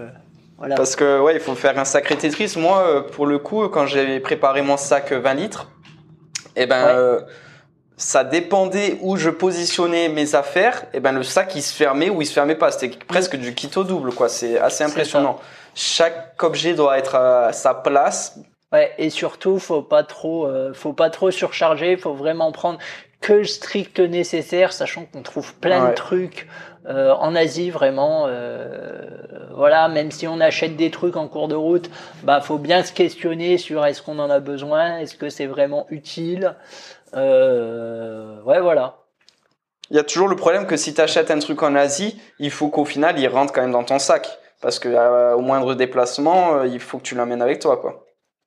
[0.59, 0.75] voilà.
[0.75, 2.53] Parce que ouais, il faut faire un sacré Tetris.
[2.59, 5.71] Moi, pour le coup, quand j'ai préparé mon sac 20 litres,
[6.57, 7.25] et eh ben
[8.01, 12.23] ça dépendait où je positionnais mes affaires, et ben le sac il se fermait ou
[12.23, 12.73] il se fermait pas.
[12.73, 14.31] C'était presque du kit au double, quoi.
[14.31, 15.39] C'est assez impressionnant.
[15.75, 18.39] Chaque objet doit être à sa place.
[18.73, 21.99] Ouais, et surtout, faut pas trop, euh, faut pas trop surcharger.
[21.99, 22.79] Faut vraiment prendre
[23.21, 26.49] que le strict nécessaire, sachant qu'on trouve plein de trucs
[26.87, 28.25] euh, en Asie vraiment.
[28.29, 29.03] Euh,
[29.55, 31.91] voilà, même si on achète des trucs en cours de route,
[32.23, 35.87] bah faut bien se questionner sur est-ce qu'on en a besoin, est-ce que c'est vraiment
[35.91, 36.55] utile.
[37.15, 38.97] Euh, ouais, voilà.
[39.91, 42.51] Il y a toujours le problème que si tu achètes un truc en Asie, il
[42.51, 44.39] faut qu'au final, il rentre quand même dans ton sac.
[44.61, 48.05] Parce que euh, au moindre déplacement, euh, il faut que tu l'emmènes avec toi, quoi.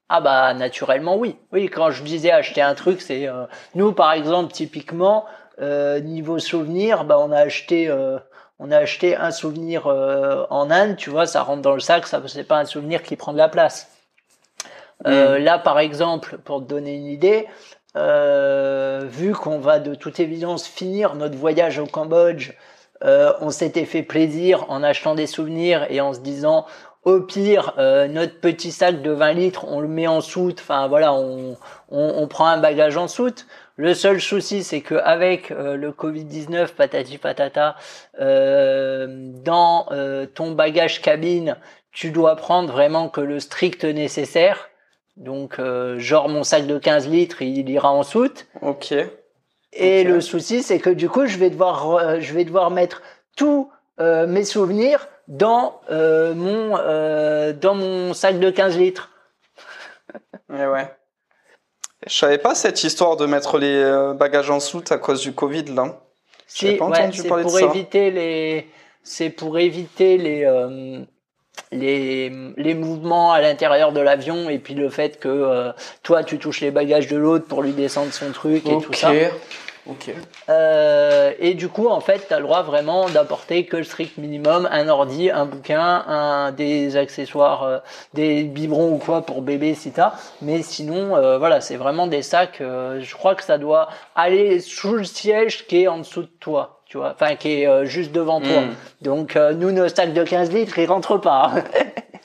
[0.10, 1.38] Ah bah naturellement oui.
[1.52, 3.28] Oui, quand je disais acheter un truc, c'est
[3.74, 5.26] nous par exemple typiquement
[5.60, 7.92] niveau souvenir, bah on a acheté
[8.60, 12.22] on a acheté un souvenir en Inde, tu vois, ça rentre dans le sac, ça
[12.28, 13.88] c'est pas un souvenir qui prend de la place.
[15.04, 15.10] Hmm.
[15.10, 17.48] Là par exemple, pour te donner une idée,
[17.96, 22.54] euh, vu qu'on va de toute évidence finir notre voyage au Cambodge,
[23.04, 26.66] euh, on s'était fait plaisir en achetant des souvenirs et en se disant
[27.04, 30.60] au pire euh, notre petit sac de 20 litres on le met en soute.
[30.62, 31.58] Enfin voilà on,
[31.92, 33.46] on, prend un bagage en soute.
[33.76, 37.76] Le seul souci c'est que avec le Covid 19 patati patata
[38.20, 39.88] dans
[40.34, 41.58] ton bagage cabine
[41.92, 44.70] tu dois prendre vraiment que le strict nécessaire
[45.18, 48.48] donc, euh, genre, mon sac de 15 litres, il ira en soute.
[48.62, 48.94] Ok.
[49.74, 53.02] Et le souci, c'est que du coup, je vais devoir, euh, je vais devoir mettre
[53.36, 56.78] tous euh, mes souvenirs dans mon
[57.54, 59.12] dans mon sac de 15 litres.
[60.50, 60.94] ouais, ouais.
[62.06, 65.66] Je savais pas cette histoire de mettre les bagages en soute à cause du Covid
[65.74, 66.02] là.
[66.46, 67.66] Si, pas ouais, entendu c'est parler de pour ça.
[67.66, 68.68] éviter les,
[69.02, 71.06] c'est pour éviter les,
[71.72, 75.72] les, les mouvements à l'intérieur de l'avion et puis le fait que euh,
[76.04, 79.12] toi tu touches les bagages de l'autre pour lui descendre son truc et tout ça.
[79.86, 80.14] Ok.
[80.48, 84.18] Euh, et du coup, en fait, tu as le droit vraiment d'apporter que le strict
[84.18, 87.80] minimum, un ordi, un bouquin, un, des accessoires, euh,
[88.14, 90.14] des biberons ou quoi pour bébé si t'as.
[90.42, 92.62] Mais sinon, euh, voilà, c'est vraiment des sacs.
[92.62, 96.32] euh, je crois que ça doit aller sous le siège qui est en dessous de
[96.40, 96.80] toi.
[96.94, 98.62] Tu vois, enfin qui est euh, juste devant toi.
[98.62, 98.76] Mm.
[99.02, 101.52] Donc euh, nous, nos sacs de 15 litres, ils rentrent pas.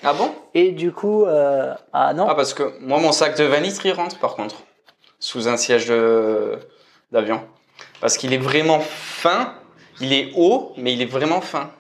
[0.05, 0.31] Ah bon?
[0.55, 3.85] Et du coup, euh, ah non, Ah parce que moi mon sac de 20 litres
[3.85, 4.62] il rentre par contre
[5.19, 5.93] sous un siège
[7.11, 7.41] d'avion
[8.01, 9.55] parce qu'il est vraiment fin.
[10.01, 11.71] Il est haut mais il est vraiment fin.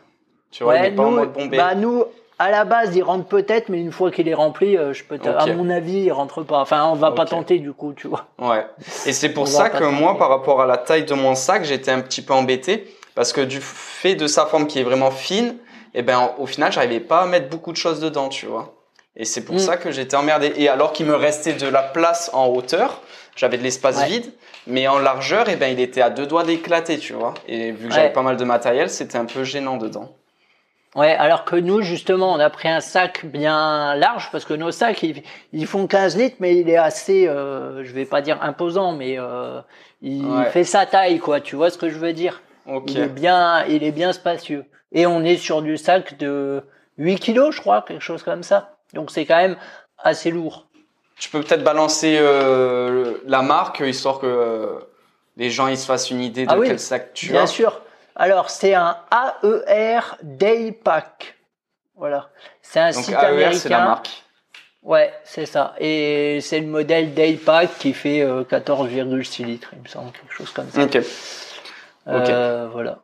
[0.50, 1.58] Tu vois, il est pas en mode bombé.
[1.58, 2.06] bah nous,
[2.38, 5.18] à la base, il rentre peut-être, mais une fois qu'il est rempli, euh, je peux,
[5.18, 6.60] te- à mon avis, il rentre pas.
[6.60, 8.26] Enfin, on va pas tenter du coup, tu vois.
[8.38, 8.64] Ouais.
[9.06, 11.64] Et c'est pour On ça que moi, par rapport à la taille de mon sac,
[11.64, 15.10] j'étais un petit peu embêté parce que du fait de sa forme qui est vraiment
[15.10, 15.56] fine,
[15.94, 18.74] et ben au final, j'arrivais pas à mettre beaucoup de choses dedans, tu vois.
[19.16, 19.60] Et c'est pour Mm.
[19.60, 20.52] ça que j'étais emmerdé.
[20.56, 23.00] Et alors qu'il me restait de la place en hauteur,
[23.34, 24.06] j'avais de l'espace Ouais.
[24.06, 24.32] vide,
[24.68, 27.34] mais en largeur, et ben il était à deux doigts d'éclater, tu vois.
[27.48, 27.96] Et vu que Ouais.
[27.96, 30.10] j'avais pas mal de matériel, c'était un peu gênant dedans.
[30.98, 34.72] Ouais, alors que nous, justement, on a pris un sac bien large parce que nos
[34.72, 35.22] sacs, ils,
[35.52, 39.16] ils font 15 litres, mais il est assez, euh, je vais pas dire imposant, mais
[39.18, 39.60] euh,
[40.02, 40.50] il Ouais.
[40.50, 41.40] fait sa taille, quoi.
[41.40, 42.42] Tu vois ce que je veux dire?
[42.66, 42.90] Ok.
[42.90, 44.64] Il est bien, il est bien spacieux.
[44.92, 46.62] Et on est sur du sac de
[46.98, 48.76] 8 kilos, je crois, quelque chose comme ça.
[48.94, 49.56] Donc c'est quand même
[49.98, 50.66] assez lourd.
[51.18, 54.78] Tu peux peut-être balancer euh, la marque histoire que euh,
[55.36, 57.46] les gens ils se fassent une idée de Ah oui, quel sac tu Bien as.
[57.46, 57.82] sûr.
[58.18, 58.96] Alors, c'est un
[59.42, 61.36] AER Daypack.
[61.96, 62.28] Voilà.
[62.60, 63.58] C'est un Donc site AER, américain.
[63.58, 64.24] c'est la marque.
[64.82, 65.74] Ouais, c'est ça.
[65.78, 70.50] Et c'est le modèle Daypack qui fait euh, 14,6 litres, il me semble, quelque chose
[70.50, 70.82] comme ça.
[70.82, 70.98] Ok.
[72.08, 72.98] Euh, voilà.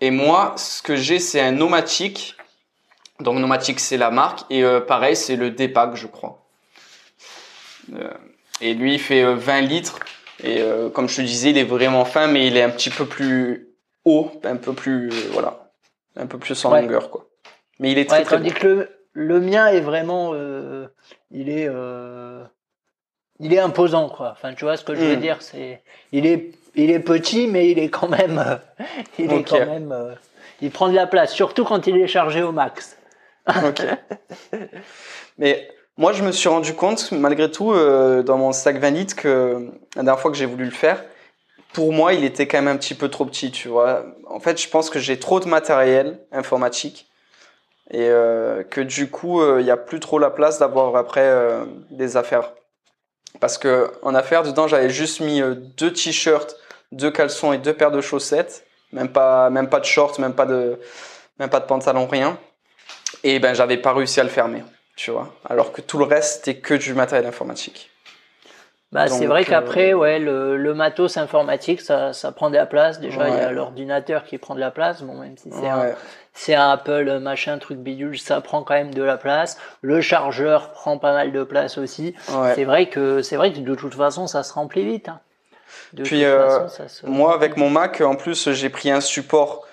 [0.00, 2.36] Et moi, ce que j'ai, c'est un Nomatic.
[3.20, 4.40] Donc Nomatic, c'est la marque.
[4.50, 6.42] Et euh, pareil, c'est le D-Pack, je crois.
[7.94, 8.10] Euh,
[8.60, 9.98] et lui, il fait euh, 20 litres.
[10.42, 12.90] Et euh, comme je te disais, il est vraiment fin, mais il est un petit
[12.90, 13.65] peu plus
[14.06, 15.70] haut, un peu plus, euh, voilà,
[16.16, 16.80] un peu plus en Ouais.
[16.80, 17.26] longueur, quoi.
[17.78, 20.86] Mais il est très Ouais, très tandis que le, le mien est vraiment, euh,
[21.30, 22.42] il est, euh,
[23.40, 24.30] il est imposant, quoi.
[24.32, 25.20] Enfin, tu vois ce que je veux Mm.
[25.20, 25.82] dire, c'est,
[26.12, 28.56] il est, il est petit, mais il est quand même, euh,
[29.18, 29.94] il est quand même,
[30.62, 32.96] il prend de la place, surtout quand il est chargé au max.
[33.64, 33.82] Ok.
[35.38, 39.70] Mais moi, je me suis rendu compte, malgré tout, dans mon sac 20 litres, que
[39.94, 41.04] la dernière fois que j'ai voulu le faire,
[41.72, 44.04] pour moi, il était quand même un petit peu trop petit, tu vois.
[44.28, 47.06] En fait, je pense que j'ai trop de matériel informatique
[47.90, 51.20] et euh, que du coup, euh, il n'y a plus trop la place d'avoir après
[51.22, 52.52] euh, des affaires.
[53.40, 56.56] Parce que en affaires, dedans, j'avais juste mis euh, deux t-shirts,
[56.92, 60.46] deux caleçons et deux paires de chaussettes, même pas, même pas de shorts, même pas
[60.46, 60.80] de,
[61.38, 62.38] même pas de pantalon, rien.
[63.22, 64.62] Et ben, j'avais pas réussi à le fermer,
[64.96, 65.34] tu vois.
[65.48, 67.90] Alors que tout le reste, c'était que du matériel informatique.
[68.92, 72.66] Bah, c'est vrai qu'après, euh, ouais, le, le matos informatique, ça, ça prend de la
[72.66, 73.00] place.
[73.00, 75.02] Déjà, il y a l'ordinateur qui prend de la place.
[75.02, 75.94] Bon, même si c'est un, Ouais.
[76.32, 79.58] c'est un Apple machin, truc bidule, ça prend quand même de la place.
[79.82, 82.14] Le chargeur prend pas mal de place aussi.
[82.32, 82.54] Ouais.
[82.54, 85.08] C'est vrai que, c'est vrai que de toute façon, ça se remplit vite.
[85.08, 85.20] hein.
[85.92, 88.90] De Puis, toute euh, façon, ça se Moi, avec mon Mac, en plus, j'ai pris
[88.90, 89.66] un support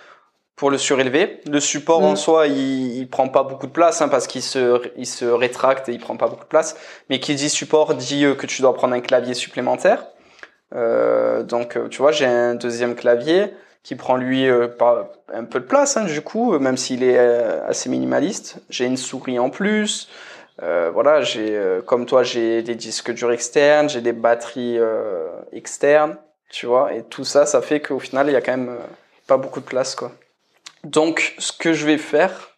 [0.56, 1.42] pour le surélever.
[1.50, 2.06] Le support Mm.
[2.06, 5.26] en soi, il, il prend pas beaucoup de place hein, parce qu'il se, il se
[5.26, 6.76] rétracte et il prend pas beaucoup de place.
[7.10, 10.06] Mais qui dit support dit euh, que tu dois prendre un clavier supplémentaire.
[10.76, 15.44] Euh, donc, euh, tu vois, j'ai un deuxième clavier qui prend lui euh, pas un
[15.44, 18.58] peu de place hein, du coup, euh, même s'il est euh, assez minimaliste.
[18.70, 20.08] J'ai une souris en plus.
[20.62, 25.28] Euh, voilà, j'ai euh, comme toi, j'ai des disques durs externes, j'ai des batteries euh,
[25.52, 26.16] externes,
[26.52, 28.78] tu vois, et tout ça, ça fait qu'au final, il y a quand même
[29.28, 30.12] pas beaucoup de place, quoi.
[30.84, 32.50] Donc, ce que je vais faire,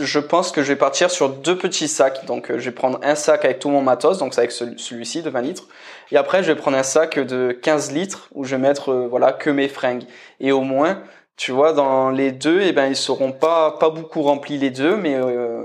[0.00, 2.24] je pense que je vais partir sur deux petits sacs.
[2.26, 4.78] Donc, euh, je vais prendre un sac avec tout mon matos, donc c'est avec celui-
[4.78, 5.64] celui-ci de 20 litres,
[6.10, 9.06] et après, je vais prendre un sac de 15 litres où je vais mettre, euh,
[9.08, 10.04] voilà, que mes fringues.
[10.40, 11.02] Et au moins,
[11.36, 14.96] tu vois, dans les deux, eh ben, ils seront pas pas beaucoup remplis les deux,
[14.96, 15.64] mais euh,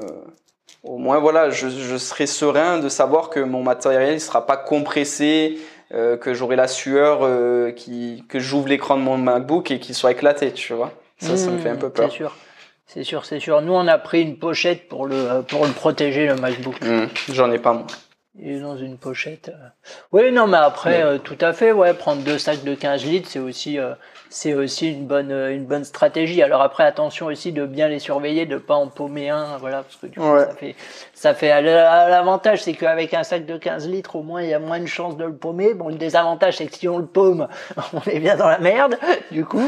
[0.84, 4.58] au moins voilà, je, je serai serein de savoir que mon matériel ne sera pas
[4.58, 5.60] compressé,
[5.94, 7.28] euh, que j'aurai la sueur,
[7.76, 10.92] qui, que j'ouvre l'écran de mon MacBook et qu'il soit éclaté, tu vois.
[11.20, 12.10] Ça, ça me Mmh, fait un peu peur.
[12.10, 12.36] C'est sûr.
[12.88, 13.62] C'est sûr, c'est sûr.
[13.62, 16.82] Nous, on a pris une pochette pour le, pour le protéger, le MacBook.
[16.82, 17.86] Mmh, J'en ai pas moi.
[18.42, 19.50] Il est dans une pochette.
[19.50, 19.68] euh.
[20.14, 23.28] Oui, non, mais après, euh, tout à fait, ouais, prendre deux sacs de 15 litres,
[23.30, 23.94] c'est aussi, euh,
[24.30, 26.42] c'est aussi une bonne, une bonne stratégie.
[26.42, 29.98] Alors après, attention aussi de bien les surveiller, de pas en paumer un, voilà, parce
[29.98, 30.46] que du coup, Ouais.
[30.46, 30.76] ça fait,
[31.14, 34.60] ça fait, l'avantage, c'est qu'avec un sac de 15 litres, au moins, il y a
[34.60, 35.74] moins de chances de le paumer.
[35.74, 37.48] Bon, le désavantage, c'est que si on le paume,
[37.94, 38.98] on est bien dans la merde,
[39.32, 39.62] du coup.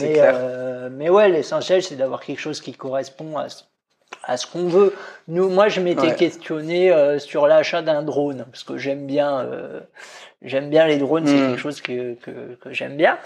[0.00, 0.34] Mais, clair.
[0.36, 3.62] euh, mais ouais, l'essentiel, c'est d'avoir quelque chose qui correspond à, ce-
[4.24, 4.94] à ce qu'on veut.
[5.28, 6.14] Nous, moi, je m'étais Ouais.
[6.14, 9.80] questionné euh, sur l'achat d'un drone parce que j'aime bien, euh,
[10.42, 11.46] j'aime bien les drones, c'est Mm.
[11.48, 13.18] quelque chose que, que, que j'aime bien.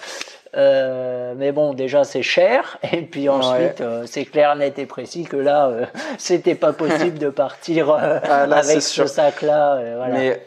[0.57, 5.25] Euh, mais bon, déjà c'est cher, et puis ensuite euh, c'est clair, net et précis
[5.25, 5.71] que là,
[6.19, 9.97] c'était pas possible de partir Ah, là, avec ce sac-là.
[9.97, 10.15] voilà.
[10.15, 10.43] Mais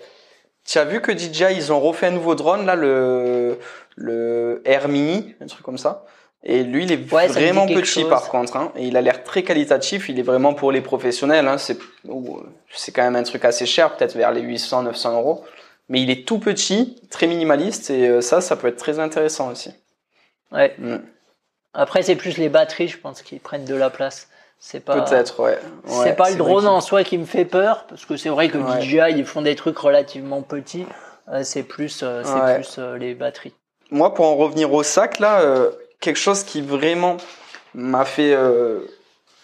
[0.65, 3.59] tu as vu que DJI, ils ont refait un nouveau drone, là, le,
[3.99, 6.05] le Air Mini, un truc comme ça.
[6.41, 8.09] Et lui, il est Ouais, vraiment petit chose.
[8.09, 8.55] par contre.
[8.55, 10.07] Hein, et il a l'air très qualitatif.
[10.07, 11.47] Il est vraiment pour les professionnels.
[11.49, 11.77] Hein, c'est
[12.73, 15.43] c'est quand même un truc assez cher, peut-être vers les 800, 900 euros.
[15.89, 17.89] Mais il est tout petit, très minimaliste.
[17.89, 19.71] Et euh, ça, ça peut être très intéressant aussi.
[20.53, 20.75] Ouais.
[20.77, 20.97] Mm.
[21.73, 24.29] Après, c'est plus les batteries, je pense, qui prennent de la place.
[24.59, 25.01] C'est pas.
[25.01, 25.59] Peut-être, ouais.
[25.87, 28.47] C'est Ouais, pas le drone en soi qui me fait peur, parce que c'est vrai
[28.49, 28.81] que Ouais.
[28.81, 30.85] DJI ils font des trucs relativement petits.
[31.31, 33.53] Euh, c'est plus, euh, c'est plus les batteries.
[33.91, 37.17] Moi, pour en revenir au sac, là, euh, quelque chose qui vraiment
[37.73, 38.81] m'a fait, euh,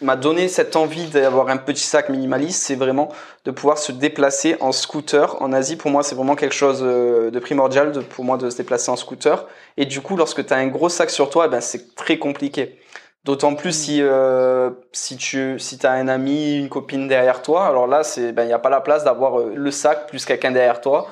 [0.01, 3.09] m'a donné cette envie d'avoir un petit sac minimaliste, c'est vraiment
[3.45, 5.41] de pouvoir se déplacer en scooter.
[5.41, 8.49] En Asie, pour moi, c'est vraiment quelque chose euh, de primordial de, pour moi de
[8.49, 9.47] se déplacer en scooter.
[9.77, 12.17] Et du coup, lorsque tu as un gros sac sur toi, eh ben, c'est très
[12.17, 12.79] compliqué.
[13.23, 17.87] D'autant plus si euh, si tu si as un ami, une copine derrière toi, alors
[17.87, 20.79] là c'est ben il y a pas la place d'avoir le sac plus quelqu'un derrière
[20.79, 21.07] toi.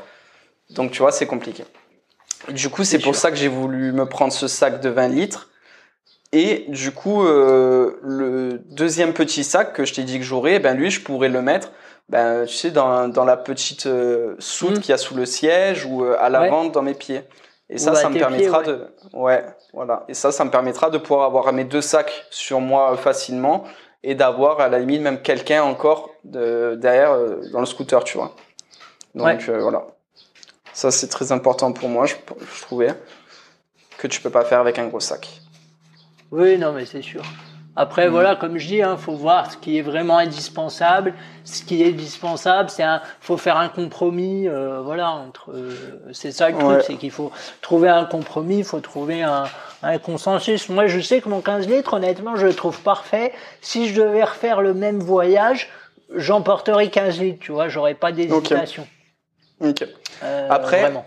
[0.70, 1.64] Donc tu vois, c'est compliqué.
[2.50, 3.22] Du coup, c'est pour sûr.
[3.22, 5.50] ça que j'ai voulu me prendre ce sac de 20 litres.
[6.32, 10.76] Et du coup, euh, le deuxième petit sac que je t'ai dit que j'aurais, ben
[10.76, 11.72] lui, je pourrais le mettre,
[12.10, 14.80] ben tu sais, dans, dans la petite euh, soute Mm.
[14.80, 17.22] qu'il y a sous le siège ou euh, à l'avant dans mes pieds.
[17.70, 20.06] Et ça, ça me permettra pieds, de, ouais, voilà.
[20.08, 23.64] Et ça, ça me permettra de pouvoir avoir mes deux sacs sur moi euh, facilement
[24.04, 27.16] et d'avoir à la limite même quelqu'un encore de, derrière
[27.54, 28.36] dans le scooter, tu vois.
[29.16, 29.60] Donc Ouais.
[29.60, 29.86] voilà.
[30.74, 32.16] Ça, c'est très important pour moi, je,
[32.56, 32.94] je trouvais,
[33.98, 35.28] que tu peux pas faire avec un gros sac.
[36.32, 37.22] Oui, non, mais c'est sûr.
[37.76, 38.12] Après, Mm.
[38.12, 41.14] voilà, comme je dis, hein, faut voir ce qui est vraiment indispensable.
[41.44, 45.52] Ce qui est indispensable, c'est un, faut faire un compromis, euh, voilà, entre.
[45.52, 45.76] euh,
[46.12, 46.84] c'est ça le truc, Ouais.
[46.86, 49.46] c'est qu'il faut trouver un compromis, il faut trouver un,
[49.82, 50.70] un consensus.
[50.70, 53.34] Moi, je sais que mon 15 litres, honnêtement, je le trouve parfait.
[53.62, 55.70] Si je devais refaire le même voyage,
[56.16, 58.88] j'emporterais 15 litres, tu vois, j'aurais pas d'hésitation.
[59.62, 59.84] Ok.
[60.24, 61.06] Euh, Après, vraiment.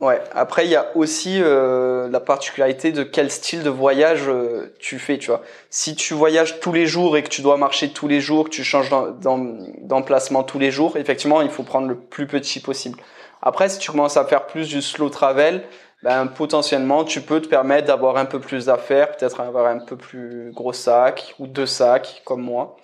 [0.00, 0.20] Ouais.
[0.34, 4.98] Après, il y a aussi euh, la particularité de quel style de voyage euh, tu
[4.98, 5.42] fais, tu vois.
[5.70, 8.50] Si tu voyages tous les jours et que tu dois marcher tous les jours, que
[8.50, 12.60] tu changes d'em- d'em- d'emplacement tous les jours, effectivement, il faut prendre le plus petit
[12.60, 13.00] possible.
[13.40, 15.62] Après, si tu commences à faire plus du slow travel,
[16.02, 19.96] ben, potentiellement, tu peux te permettre d'avoir un peu plus d'affaires, peut-être avoir un peu
[19.96, 22.76] plus gros sac ou deux sacs, comme moi.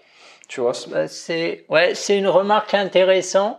[0.49, 0.73] Tu vois.
[0.89, 3.59] Bah, c'est ouais, c'est une remarque intéressante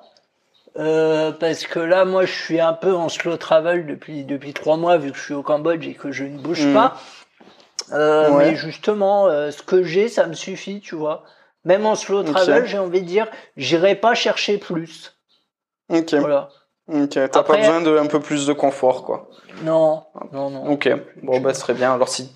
[0.78, 4.78] euh, parce que là, moi, je suis un peu en slow travel depuis depuis trois
[4.78, 6.74] mois vu que je suis au Cambodge et que je ne bouge Mhm.
[6.74, 6.96] pas.
[7.92, 8.52] Euh, Ouais.
[8.52, 11.24] Mais justement, euh, ce que j'ai, ça me suffit, tu vois.
[11.66, 15.16] Même en slow travel, j'ai envie de dire, j'irai pas chercher plus.
[15.90, 16.14] Ok.
[16.16, 16.50] Voilà.
[16.92, 17.10] Ok.
[17.12, 19.30] T'as pas besoin de un peu plus de confort, quoi.
[19.64, 20.04] Non,
[20.34, 20.72] non, non.
[20.72, 20.90] Ok.
[21.22, 21.94] Bon, bah, c'est très bien.
[21.94, 22.32] Alors, si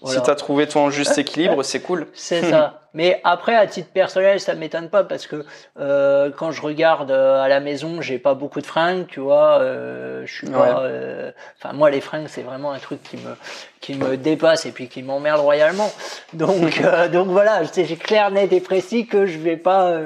[0.00, 0.20] Voilà.
[0.20, 2.06] Si t'as trouvé ton juste équilibre, c'est cool.
[2.14, 2.76] C'est ça.
[2.94, 5.44] Mais après, à titre personnel, ça m'étonne pas parce que
[5.78, 9.60] euh, quand je regarde euh, à la maison, j'ai pas beaucoup de fringues, tu vois.
[9.60, 10.82] Euh, je suis pas.
[10.82, 11.30] euh,
[11.62, 13.34] Enfin, moi, les fringues, c'est vraiment un truc qui me
[13.80, 15.90] qui me dépasse et puis qui m'emmerde royalement.
[16.34, 16.82] Donc
[17.12, 19.98] donc voilà, c'est clair, net et précis que je vais pas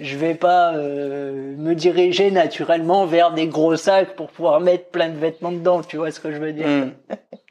[0.00, 5.18] je vais pas me diriger naturellement vers des gros sacs pour pouvoir mettre plein de
[5.18, 5.82] vêtements dedans.
[5.82, 6.90] Tu vois ce que je veux dire Hmm.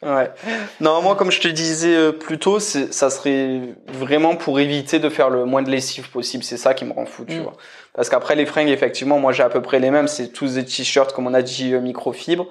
[0.01, 0.31] Ouais.
[0.79, 5.29] Non, moi, comme je te disais plus tôt, ça serait vraiment pour éviter de faire
[5.29, 6.43] le moins de lessive possible.
[6.43, 7.43] C'est ça qui me rend fou, tu Mm.
[7.43, 7.53] vois.
[7.93, 10.07] Parce qu'après, les fringues, effectivement, moi, j'ai à peu près les mêmes.
[10.07, 12.47] C'est tous des t-shirts, comme on a dit, euh, microfibre.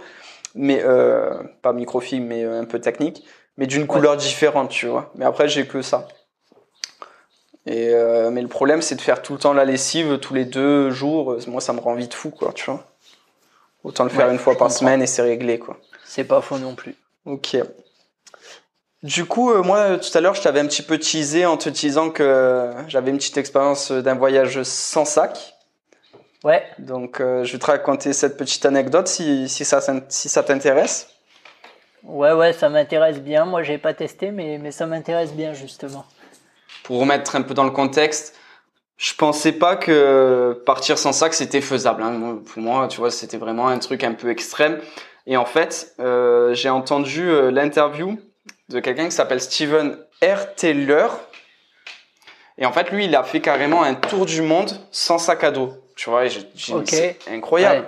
[0.55, 1.31] Mais, euh,
[1.63, 3.25] pas microfibre, mais euh, un peu technique.
[3.57, 5.11] Mais d'une couleur différente, tu vois.
[5.17, 6.07] Mais après, j'ai que ça.
[7.67, 10.45] Et, euh, mais le problème, c'est de faire tout le temps la lessive tous les
[10.45, 11.37] deux jours.
[11.49, 12.85] Moi, ça me rend vite fou, quoi, tu vois.
[13.85, 14.79] Autant le faire Ouais, une fois par comprends.
[14.79, 15.77] semaine et c'est réglé, quoi.
[16.05, 16.95] C'est pas faux non plus.
[17.27, 17.57] Ok.
[19.03, 21.69] Du coup, euh, moi, tout à l'heure, je t'avais un petit peu teasé en te
[21.69, 25.55] disant que euh, j'avais une petite expérience euh, d'un voyage sans sac.
[26.43, 26.65] Ouais.
[26.79, 31.09] Donc, euh, je vais te raconter cette petite anecdote si, si ça, si ça t'intéresse.
[32.03, 33.45] Ouais, ouais, ça m'intéresse bien.
[33.45, 36.05] Moi, j'ai pas testé, mais, mais ça m'intéresse bien, justement.
[36.83, 38.35] Pour remettre un peu dans le contexte,
[38.97, 42.03] je pensais pas que partir sans sac c'était faisable.
[42.03, 42.41] Hein.
[42.45, 44.81] Pour moi, tu vois, c'était vraiment un truc un peu extrême.
[45.29, 48.19] Et en fait, euh, j'ai entendu euh, l'interview
[48.69, 50.55] de quelqu'un qui s'appelle Steven R.
[50.57, 51.21] Taylor.
[52.59, 55.51] Et en fait, lui, il a fait carrément un tour du monde sans sac à
[55.51, 55.75] dos.
[55.97, 56.25] Tu vois,
[56.85, 57.87] c'est incroyable.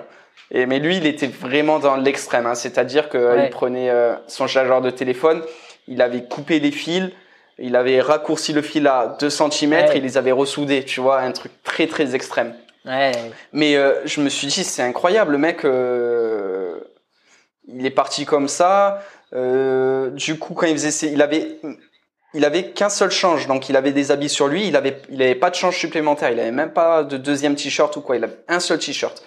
[0.51, 2.45] Et mais lui, il était vraiment dans l'extrême.
[2.45, 2.55] Hein.
[2.55, 5.41] C'est-à-dire qu'il prenait euh, son chargeur de téléphone,
[5.87, 7.09] il avait coupé les fils,
[7.57, 10.83] il avait raccourci le fil à 2 cm, et il les avait ressoudés.
[10.83, 12.53] Tu vois, un truc très très extrême.
[12.85, 13.11] Ouais.
[13.53, 15.63] Mais euh, je me suis dit, c'est incroyable, le mec.
[15.63, 16.79] Euh,
[17.67, 19.01] il est parti comme ça.
[19.31, 21.59] Du coup, quand il faisait, il avait
[22.33, 25.21] il avait qu'un seul change, donc il avait des habits sur lui, il avait, il
[25.21, 28.23] avait pas de change supplémentaire, il avait même pas de deuxième t-shirt ou quoi, il
[28.23, 29.21] avait un seul t-shirt.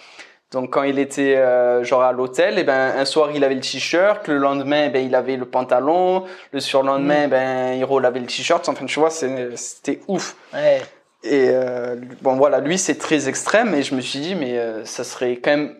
[0.52, 3.56] Donc quand il était euh, genre à l'hôtel, et eh ben un soir il avait
[3.56, 7.24] le t-shirt, le lendemain eh ben il avait le pantalon, le surlendemain mm.
[7.24, 8.68] eh ben il relavait le t-shirt.
[8.68, 10.36] Enfin tu vois, c'était ouf.
[10.52, 10.80] Ouais.
[11.24, 14.84] Et euh, bon voilà, lui c'est très extrême et je me suis dit mais euh,
[14.84, 15.76] ça serait quand même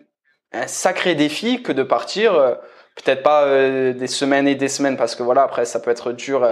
[0.51, 2.57] un sacré défi que de partir,
[2.95, 3.45] peut-être pas
[3.91, 6.47] des semaines et des semaines parce que voilà après ça peut être dur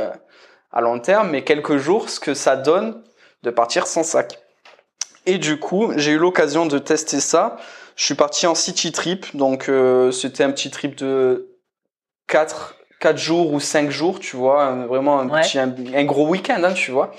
[0.71, 3.03] à long terme, mais quelques jours, ce que ça donne
[3.43, 4.39] de partir sans sac.
[5.25, 7.57] Et du coup, j'ai eu l'occasion de tester ça
[7.95, 11.57] je suis parti en city trip, donc euh, c'était un petit trip de
[12.27, 16.73] 4, 4 jours ou 5 jours, tu vois, vraiment un, petit, un, gros week-end, hein,
[16.73, 17.11] tu vois.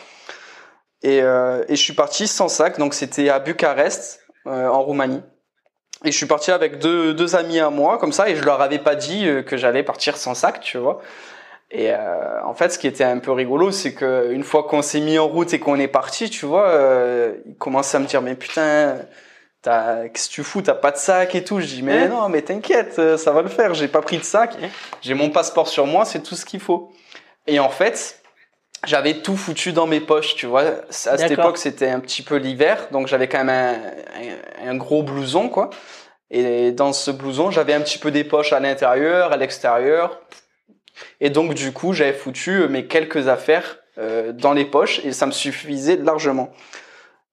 [1.02, 5.22] Et, euh, et je suis parti sans sac, donc c'était à Bucarest, euh, en Roumanie.
[6.04, 8.60] Et je suis parti avec deux, deux amis à moi, comme ça, et je leur
[8.60, 11.00] avais pas dit que j'allais partir sans sac, tu vois.
[11.74, 14.80] Et euh, en fait, ce qui était un peu rigolo, c'est que une fois qu'on
[14.80, 18.06] s'est mis en route et qu'on est parti, tu vois, euh, ils commençaient à me
[18.06, 18.98] dire mais putain,
[19.62, 21.58] qu'est-ce que tu fous, t'as pas de sac et tout.
[21.60, 23.74] Je dis, mais non, mais t'inquiète, euh, ça va le faire.
[23.74, 24.56] J'ai pas pris de sac.
[25.00, 26.92] J'ai mon passeport sur moi, c'est tout ce qu'il faut.
[27.48, 28.22] Et en fait,
[28.86, 30.62] j'avais tout foutu dans mes poches, tu vois.
[30.62, 33.74] À cette époque, c'était un petit peu l'hiver, donc j'avais quand même
[34.62, 35.70] un, un, gros blouson, quoi.
[36.30, 40.20] Et dans ce blouson, j'avais un petit peu des poches à l'intérieur, à l'extérieur.
[41.20, 45.26] Et donc, du coup, j'avais foutu mes quelques affaires euh, dans les poches et ça
[45.26, 46.52] me suffisait largement.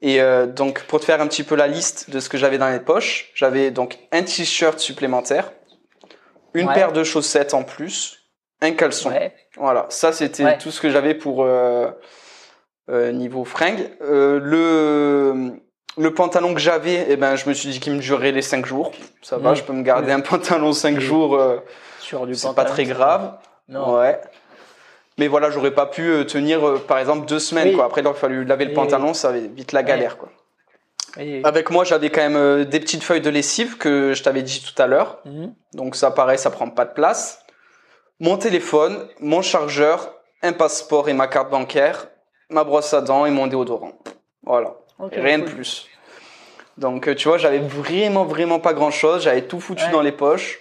[0.01, 2.57] Et euh, donc, pour te faire un petit peu la liste de ce que j'avais
[2.57, 5.51] dans les poches, j'avais donc un t-shirt supplémentaire,
[6.53, 8.20] une paire de chaussettes en plus,
[8.61, 9.11] un caleçon.
[9.57, 11.89] Voilà, ça c'était tout ce que j'avais pour euh,
[12.89, 13.89] euh, niveau fringue.
[14.01, 15.53] Euh, le
[15.97, 18.65] le pantalon que j'avais, eh ben, je me suis dit qu'il me durerait les 5
[18.65, 18.93] jours.
[19.21, 19.55] Ça va, mmh.
[19.55, 21.37] je peux me garder un pantalon 5 jours.
[21.99, 23.37] Sur du c'est pas très grave.
[23.67, 23.97] Non.
[23.97, 24.19] Ouais.
[25.17, 27.75] Mais voilà, j'aurais pas pu tenir, par exemple, deux semaines.
[27.75, 27.85] Quoi.
[27.85, 30.17] Après, il aurait fallu laver le pantalon, ça avait vite la galère.
[30.17, 30.29] Quoi.
[31.43, 34.81] Avec moi, j'avais quand même des petites feuilles de lessive que je t'avais dit tout
[34.81, 35.19] à l'heure.
[35.25, 35.53] Mhm.
[35.73, 37.40] Donc ça, pareil, ça prend pas de place.
[38.21, 40.13] Mon téléphone, mon chargeur,
[40.43, 42.07] un passeport et ma carte bancaire,
[42.51, 43.93] ma brosse à dents et mon déodorant.
[44.43, 44.75] Voilà.
[44.99, 45.87] Rien de plus.
[46.77, 49.23] Donc tu vois, j'avais vraiment, vraiment pas grand-chose.
[49.23, 50.59] J'avais tout foutu dans les poches.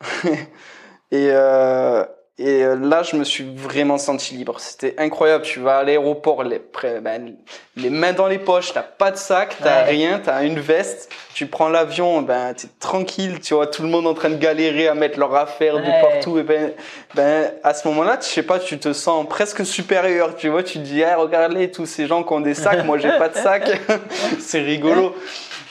[0.24, 4.58] et, euh, et euh, là, je me suis vraiment senti libre.
[4.58, 5.44] C'était incroyable.
[5.44, 6.60] Tu vas à l'aéroport, les,
[7.00, 7.36] ben,
[7.76, 11.12] les mains dans les poches, t'as pas de sac, t'as rien, t'as une veste.
[11.32, 13.38] Tu prends l'avion, ben t'es tranquille.
[13.40, 16.36] Tu vois tout le monde en train de galérer à mettre leurs affaires de partout.
[16.40, 16.72] Et ben,
[17.14, 20.34] ben à ce moment-là, tu sais pas, tu te sens presque supérieur.
[20.34, 22.84] Tu vois, tu te dis, ah, regarde-les tous ces gens qui ont des sacs.
[22.84, 23.70] moi, j'ai pas de sac.
[24.40, 25.14] c'est rigolo.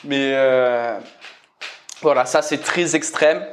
[0.05, 0.97] Mais euh,
[2.01, 3.45] voilà, ça c'est très extrême.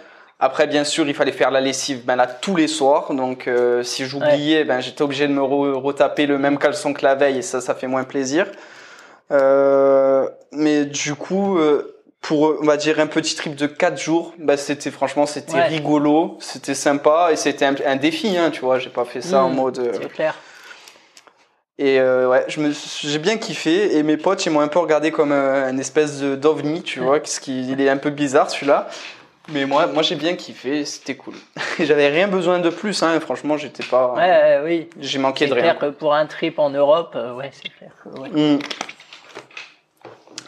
[0.42, 3.12] Après, bien sûr, il fallait faire la lessive ben là tous les soirs.
[3.12, 7.14] Donc, euh, si j'oubliais, ben j'étais obligé de me retaper le même caleçon que la
[7.14, 8.46] veille et ça, ça fait moins plaisir.
[9.32, 14.32] Euh, mais du coup, euh, pour on va dire un petit trip de quatre jours,
[14.38, 18.78] ben c'était franchement c'était rigolo, c'était sympa et c'était un, défi, hein, tu vois.
[18.78, 19.90] J'ai pas fait ça en mmh, mode.
[19.92, 20.34] C'est clair.
[21.76, 25.10] Et ouais, je me, j'ai bien kiffé et mes potes ils m'ont un peu regardé
[25.10, 28.88] comme un, espèce de d'ovni, tu vois, ce qui il est un peu bizarre celui-là.
[29.48, 31.34] Mais moi, moi j'ai bien kiffé, c'était cool.
[31.78, 34.14] J'avais rien besoin de plus, hein, franchement, j'étais pas.
[34.14, 34.90] Ouais, oui.
[35.00, 35.62] J'ai manqué de rien.
[35.62, 37.90] C'est clair que pour un trip en Europe, euh, ouais, c'est clair.
[38.32, 38.58] Hmm.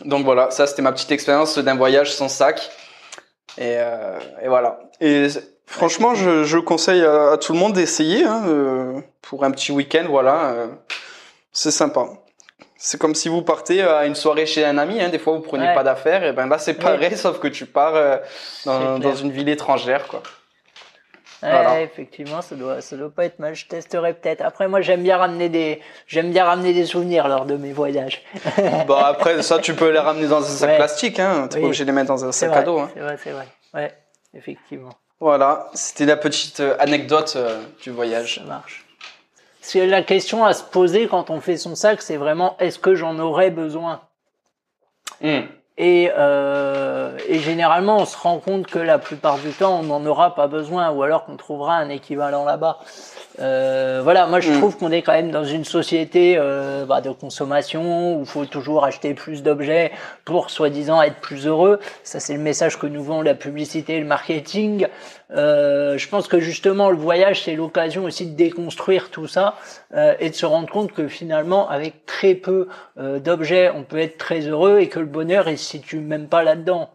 [0.05, 2.71] Donc voilà, ça c'était ma petite expérience d'un voyage sans sac.
[3.59, 4.81] Et, euh, et voilà.
[5.01, 5.29] Et
[5.67, 10.05] franchement, je, je conseille à, tout le monde d'essayer hein, euh, pour un petit week-end,
[10.09, 10.69] voilà.
[11.53, 12.09] c'est sympa.
[12.85, 15.01] C'est comme si vous partez euh, à une soirée chez un ami.
[15.01, 15.09] Hein.
[15.09, 16.25] Des fois, vous prenez pas d'affaires.
[16.25, 18.17] Et ben là, c'est pareil, sauf que tu pars euh,
[18.67, 20.21] dans, dans, une ville étrangère, quoi.
[21.45, 23.55] Ouais, effectivement, ça doit, ça doit pas être mal.
[23.55, 24.41] Je testerai peut-être.
[24.41, 28.25] Après, moi, j'aime bien ramener des, j'aime bien ramener des souvenirs lors de mes voyages.
[28.89, 31.47] bon, après, ça, tu peux les ramener dans un sac plastique, hein.
[31.49, 32.91] T'es pas obligé de les mettre dans un sac à dos, hein.
[32.95, 33.47] C'est vrai, c'est vrai.
[33.75, 33.95] Ouais,
[34.35, 34.91] effectivement.
[35.21, 35.69] Voilà.
[35.75, 37.39] C'était la petite euh, anecdote
[37.81, 38.41] du voyage.
[38.41, 38.82] Ça marche.
[39.63, 42.95] C'est la question à se poser quand on fait son sac, c'est vraiment est-ce que
[42.95, 44.01] j'en aurais besoin?
[45.23, 45.43] Hmm.
[45.79, 50.05] et, euh, et généralement, on se rend compte que la plupart du temps, on n'en
[50.05, 52.81] aura pas besoin, ou alors qu'on trouvera un équivalent là-bas.
[53.41, 54.59] Euh, voilà, moi je Mm.
[54.59, 58.45] trouve qu'on est quand même dans une société euh, bah, de consommation où il faut
[58.45, 59.93] toujours acheter plus d'objets
[60.27, 61.81] pour soi-disant être plus heureux.
[62.05, 64.87] Ça, c'est le message que nous vend la publicité et le marketing.
[65.33, 69.57] Euh, je pense que justement, le voyage, c'est l'occasion aussi de déconstruire tout ça
[69.95, 72.69] euh, et de se rendre compte que finalement, avec très peu
[72.99, 76.29] euh, d'objets, on peut être très heureux et que le bonheur, il se situe même
[76.29, 76.91] pas là-dedans.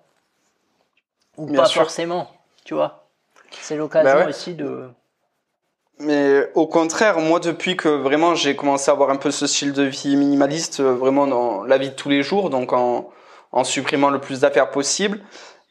[1.38, 1.82] Ou Bien pas sûr.
[1.82, 2.32] forcément,
[2.64, 3.08] tu vois.
[3.52, 4.30] C'est l'occasion Bah ouais.
[4.30, 4.90] aussi de...
[6.00, 9.74] Mais au contraire, moi, depuis que vraiment j'ai commencé à avoir un peu ce style
[9.74, 13.10] de vie minimaliste, vraiment dans la vie de tous les jours, donc en,
[13.52, 15.22] en supprimant le plus d'affaires possible.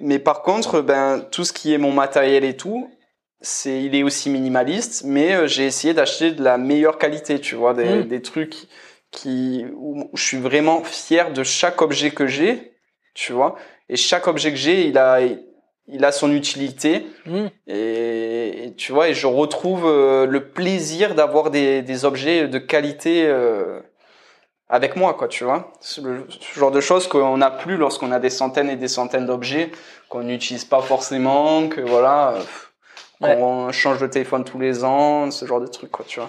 [0.00, 2.90] Mais par contre, ben, tout ce qui est mon matériel et tout,
[3.40, 7.54] c'est, il est aussi minimaliste, mais euh, j'ai essayé d'acheter de la meilleure qualité, tu
[7.54, 8.08] vois, des, Mm.
[8.08, 8.54] des trucs
[9.10, 12.72] qui, où je suis vraiment fier de chaque objet que j'ai,
[13.14, 13.56] tu vois.
[13.88, 15.20] Et chaque objet que j'ai, il a,
[15.86, 17.06] il a son utilité.
[17.66, 22.58] Et, et tu vois, et je retrouve euh, le plaisir d'avoir des, des objets de
[22.58, 23.80] qualité euh,
[24.68, 25.72] avec moi, quoi, tu vois.
[26.02, 29.26] Le ce genre de choses qu'on n'a plus lorsqu'on a des centaines et des centaines
[29.26, 29.70] d'objets
[30.08, 32.42] qu'on n'utilise pas forcément, que voilà, euh,
[33.22, 33.34] Ouais.
[33.36, 36.28] qu'on change de téléphone tous les ans, ce genre de trucs, quoi, tu vois.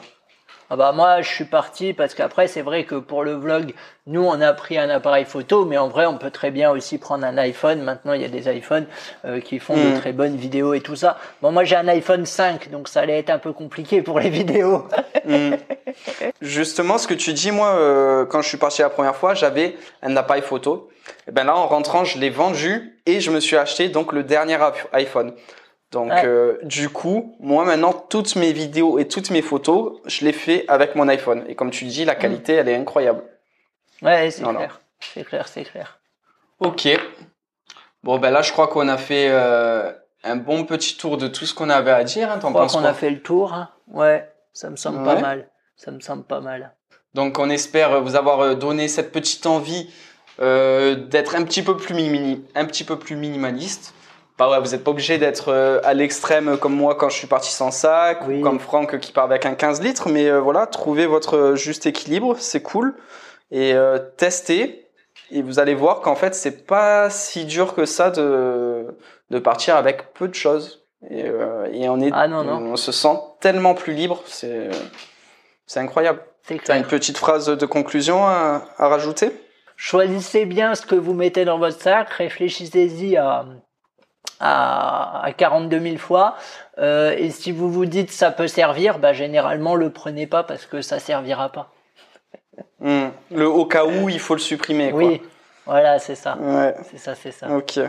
[0.69, 3.73] Ah bah moi je suis parti parce qu'après c'est vrai que pour le vlog
[4.05, 6.97] nous on a pris un appareil photo mais en vrai on peut très bien aussi
[6.97, 8.85] prendre un iPhone maintenant il y a des iPhones
[9.23, 9.99] euh, qui font de Mm.
[9.99, 13.17] très bonnes vidéos et tout ça bon moi j'ai un iPhone 5 donc ça allait
[13.17, 14.85] être un peu compliqué pour les vidéos
[15.25, 15.55] Mm.
[16.41, 19.75] Justement, ce que tu dis, moi, euh, quand je suis parti la première fois, j'avais
[20.01, 20.89] un appareil photo.
[21.27, 24.23] Et ben là, en rentrant, je l'ai vendu et je me suis acheté donc le
[24.23, 24.57] dernier
[24.93, 25.33] iPhone.
[25.91, 26.25] Donc, Ouais.
[26.25, 30.65] euh, du coup, moi maintenant, toutes mes vidéos et toutes mes photos, je les fais
[30.67, 31.45] avec mon iPhone.
[31.47, 33.23] Et comme tu dis, la qualité, elle est incroyable.
[34.01, 35.99] ouais c'est clair c'est clair c'est clair
[36.59, 36.87] Ok.
[38.03, 39.91] Bon, ben là, je crois qu'on a fait euh,
[40.23, 42.29] un bon petit tour de tout ce qu'on avait à dire.
[42.31, 43.69] Hein, je crois qu'on a fait le tour hein.
[43.87, 46.73] ouais ça me semble pas mal ça me semble pas mal
[47.13, 49.89] Donc on espère vous avoir euh, donné cette petite envie
[50.39, 53.93] euh, d'être un petit peu plus mini, un petit peu plus minimaliste.
[54.37, 57.27] Bah ouais, vous n'êtes pas obligé d'être euh, à l'extrême comme moi quand je suis
[57.27, 58.39] parti sans sac Oui.
[58.39, 61.85] ou comme Franck qui part avec un 15 litres, mais euh, voilà, trouvez votre juste
[61.87, 62.95] équilibre, c'est cool.
[63.51, 64.83] Et euh, testez.
[65.31, 68.85] Et vous allez voir qu'en fait c'est pas si dur que ça de
[69.29, 70.85] de partir avec peu de choses.
[71.09, 72.59] Et, euh, et on est Ah non, non.
[72.59, 74.69] on se sent tellement plus libre, c'est
[75.65, 76.19] c'est incroyable.
[76.47, 76.77] T'as clair.
[76.77, 79.31] une petite phrase de conclusion à, à rajouter?
[79.75, 83.45] Choisissez bien ce que vous mettez dans votre sac, réfléchissez-y à,
[84.39, 86.35] à, à 42 000 fois.
[86.77, 90.65] Euh, et si vous vous dites ça peut servir, bah, généralement le prenez pas parce
[90.65, 91.71] que ça servira pas.
[92.79, 93.09] Hmm.
[93.31, 94.91] Le au cas où, il faut le supprimer.
[94.91, 95.03] Quoi.
[95.03, 95.21] Oui,
[95.65, 96.37] voilà, c'est ça.
[96.37, 97.49] Ouais, C'est ça, c'est ça.
[97.49, 97.79] ok.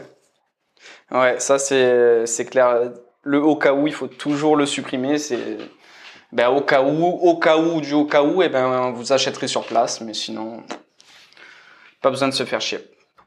[1.10, 2.92] Ouais, ça c'est c'est clair.
[3.22, 5.18] Le au cas où, il faut toujours le supprimer.
[5.18, 5.58] C'est
[6.32, 9.48] ben, au cas où, au cas où, du au cas où, et ben vous achèterez
[9.48, 10.62] sur place, mais sinon,
[12.02, 12.80] pas besoin de se faire chier.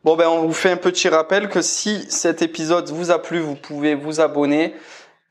[0.03, 3.39] Bon ben on vous fait un petit rappel que si cet épisode vous a plu,
[3.39, 4.73] vous pouvez vous abonner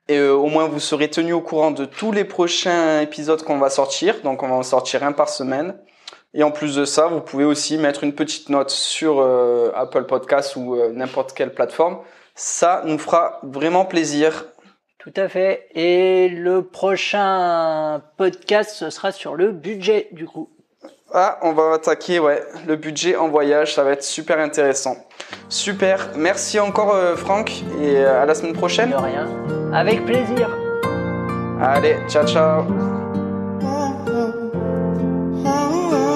[0.06, 3.58] et euh, au moins vous serez tenu au courant de tous les prochains épisodes qu'on
[3.58, 4.22] va sortir.
[4.22, 5.76] Donc on va en sortir un par semaine.
[6.34, 10.04] Et en plus de ça, vous pouvez aussi mettre une petite note sur euh, Apple
[10.04, 11.98] Podcast ou euh, n'importe quelle plateforme.
[12.36, 14.44] Ça nous fera vraiment plaisir.
[14.98, 15.66] Tout à fait.
[15.74, 20.48] Et le prochain podcast, ce sera sur le budget, du coup.
[21.12, 22.20] Ah, on va attaquer,
[22.68, 24.96] le budget en voyage, ça va être super intéressant.
[25.48, 27.50] Super, merci encore euh, Franck
[27.80, 28.90] et euh, à la semaine prochaine.
[28.90, 29.26] De rien,
[29.72, 30.48] avec plaisir.
[31.61, 32.64] Allez, ciao ciao.
[33.64, 34.32] Ah, ah,
[35.46, 36.09] ah,